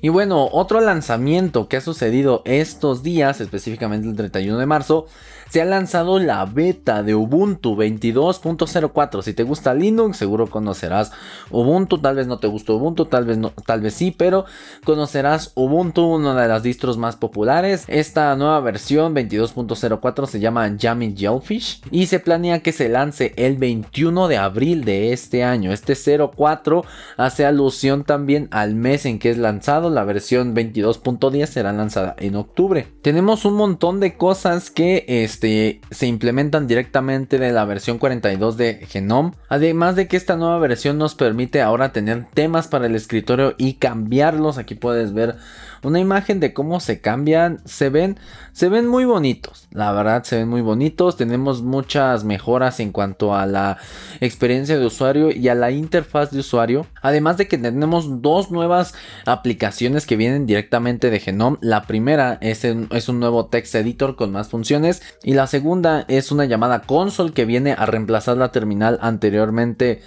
[0.00, 5.06] Y bueno, otro lanzamiento que ha sucedido estos días, específicamente el 31 de marzo,
[5.50, 9.22] se ha lanzado la beta de Ubuntu 22.04.
[9.22, 11.12] Si te gusta Linux, seguro conocerás
[11.50, 11.98] Ubuntu.
[11.98, 14.44] Tal vez no te gustó Ubuntu, tal vez no, tal vez sí, pero
[14.84, 17.84] conocerás Ubuntu, una de las distros más populares.
[17.88, 23.56] Esta nueva versión 22.04 se llama Jammy Jellyfish y se planea que se lance el
[23.56, 25.72] 21 de abril de este año.
[25.72, 26.84] Este 04
[27.16, 29.90] hace alusión también al mes en que es lanzado.
[29.90, 32.86] La versión 22.10 será lanzada en octubre.
[33.02, 35.04] Tenemos un montón de cosas que
[35.38, 39.34] este, se implementan directamente de la versión 42 de Genome.
[39.48, 43.74] Además de que esta nueva versión nos permite ahora tener temas para el escritorio y
[43.74, 44.58] cambiarlos.
[44.58, 45.36] Aquí puedes ver
[45.82, 47.60] una imagen de cómo se cambian.
[47.64, 48.18] Se ven,
[48.52, 49.66] se ven muy bonitos.
[49.70, 51.16] La verdad, se ven muy bonitos.
[51.16, 53.78] Tenemos muchas mejoras en cuanto a la
[54.20, 56.86] experiencia de usuario y a la interfaz de usuario.
[57.02, 58.94] Además de que tenemos dos nuevas
[59.26, 61.58] aplicaciones que vienen directamente de Genome.
[61.60, 65.02] La primera es, es un nuevo text editor con más funciones.
[65.22, 70.00] Y la segunda es una llamada console que viene a reemplazar la terminal anteriormente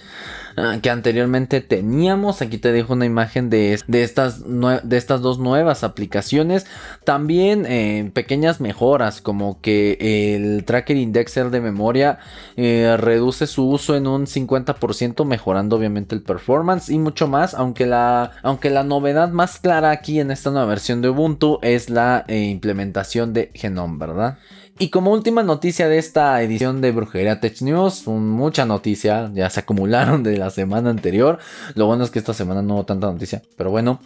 [0.82, 2.42] que anteriormente teníamos.
[2.42, 6.66] Aquí te dejo una imagen de, de, estas, de estas dos nuevas aplicaciones.
[7.04, 9.98] También eh, pequeñas mejoras como que
[10.36, 12.20] el tracker indexer de memoria
[12.58, 17.54] eh, reduce su uso en un 50% mejorando obviamente el performance y mucho más.
[17.54, 21.90] Aunque la, aunque la novedad más clara aquí en esta nueva versión de Ubuntu es
[21.90, 24.38] la eh, implementación de Genome, ¿verdad?
[24.80, 29.60] Y como última noticia de esta edición de Brujería Tech News, mucha noticia, ya se
[29.60, 31.38] acumularon de la semana anterior.
[31.76, 34.00] Lo bueno es que esta semana no hubo tanta noticia, pero bueno,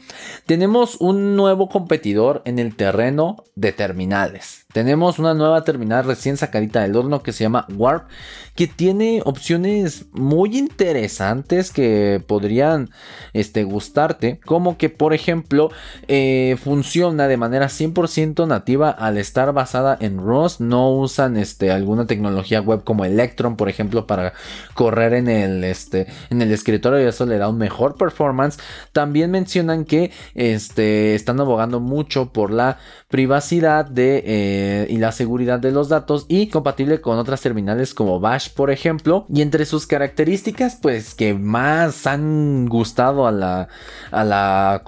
[0.45, 4.64] tenemos un nuevo competidor en el terreno de terminales.
[4.75, 8.09] Tenemos una nueva terminal recién sacadita del horno que se llama Warp,
[8.55, 12.89] que tiene opciones muy interesantes que podrían
[13.31, 15.71] este, gustarte, como que por ejemplo
[16.09, 22.05] eh, funciona de manera 100% nativa al estar basada en ROS, no usan este, alguna
[22.05, 24.33] tecnología web como Electron, por ejemplo, para
[24.73, 28.59] correr en el, este, en el escritorio y eso le da un mejor performance.
[28.91, 35.59] También mencionan que este, están abogando mucho por la privacidad de, eh, y la seguridad
[35.59, 39.25] de los datos y compatible con otras terminales como Bash, por ejemplo.
[39.33, 43.67] Y entre sus características, pues que más han gustado a la,
[44.11, 44.83] a la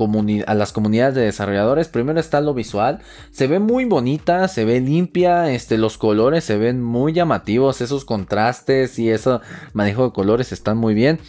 [0.47, 2.99] a las comunidades de desarrolladores, primero está lo visual.
[3.31, 8.05] Se ve muy bonita, se ve limpia, este, los colores se ven muy llamativos, esos
[8.05, 9.39] contrastes y ese
[9.73, 11.19] manejo de colores están muy bien.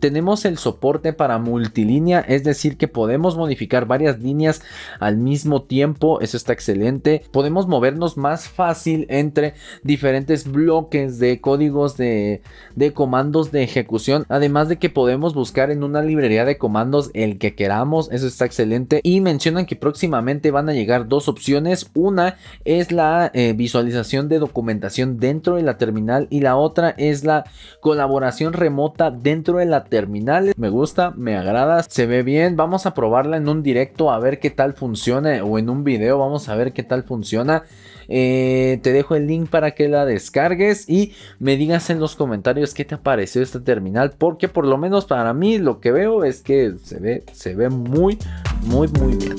[0.00, 4.62] Tenemos el soporte para multilínea, es decir, que podemos modificar varias líneas
[5.00, 7.22] al mismo tiempo, eso está excelente.
[7.32, 12.40] Podemos movernos más fácil entre diferentes bloques de códigos de,
[12.76, 17.36] de comandos de ejecución, además de que podemos buscar en una librería de comandos el
[17.36, 19.00] que queramos, eso está excelente.
[19.02, 24.38] Y mencionan que próximamente van a llegar dos opciones, una es la eh, visualización de
[24.38, 27.44] documentación dentro de la terminal y la otra es la
[27.80, 30.54] colaboración remota dentro de la terminal.
[30.56, 32.56] Me gusta, me agrada, se ve bien.
[32.56, 36.18] Vamos a probarla en un directo a ver qué tal funciona o en un video
[36.18, 37.64] vamos a ver qué tal funciona.
[38.08, 42.74] Eh, te dejo el link para que la descargues y me digas en los comentarios
[42.74, 44.12] qué te pareció esta terminal.
[44.16, 47.68] Porque por lo menos para mí lo que veo es que se ve, se ve
[47.68, 48.18] muy,
[48.62, 49.36] muy, muy bien.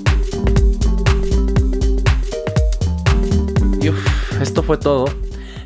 [4.42, 5.06] esto fue todo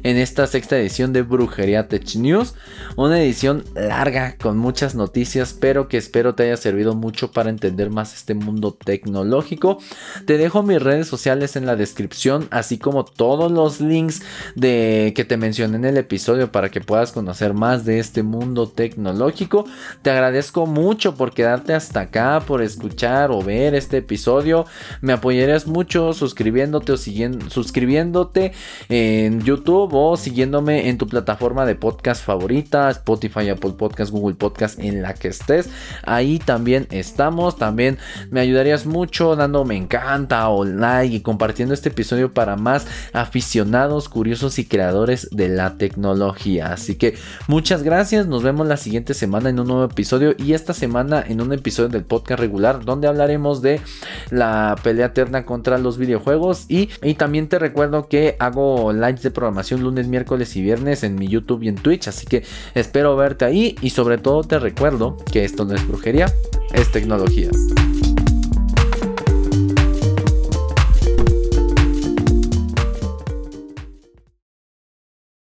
[0.03, 2.55] en esta sexta edición de Brujería Tech News.
[2.95, 7.89] Una edición larga con muchas noticias, pero que espero te haya servido mucho para entender
[7.89, 9.79] más este mundo tecnológico.
[10.25, 14.21] Te dejo mis redes sociales en la descripción, así como todos los links
[14.55, 18.67] de que te mencioné en el episodio para que puedas conocer más de este mundo
[18.67, 19.65] tecnológico.
[20.01, 24.65] Te agradezco mucho por quedarte hasta acá, por escuchar o ver este episodio.
[25.01, 28.53] Me apoyarías mucho suscribiéndote o siguiendo, suscribiéndote
[28.89, 34.79] en YouTube o siguiéndome en tu plataforma de podcast favorita, Spotify, Apple Podcast, Google Podcast,
[34.79, 35.69] en la que estés.
[36.03, 37.57] Ahí también estamos.
[37.57, 37.97] También
[38.31, 44.09] me ayudarías mucho dando me encanta o like y compartiendo este episodio para más aficionados,
[44.09, 46.73] curiosos y creadores de la tecnología.
[46.73, 47.15] Así que
[47.47, 48.27] muchas gracias.
[48.27, 51.89] Nos vemos la siguiente semana en un nuevo episodio y esta semana en un episodio
[51.89, 53.81] del podcast regular donde hablaremos de
[54.29, 59.31] la pelea eterna contra los videojuegos y, y también te recuerdo que hago lives de
[59.31, 62.07] programación lunes, miércoles y viernes en mi YouTube y en Twitch.
[62.07, 62.43] Así que
[62.75, 66.33] espero verte ahí y sobre todo te recuerdo que esto no es brujería,
[66.73, 67.49] es tecnología.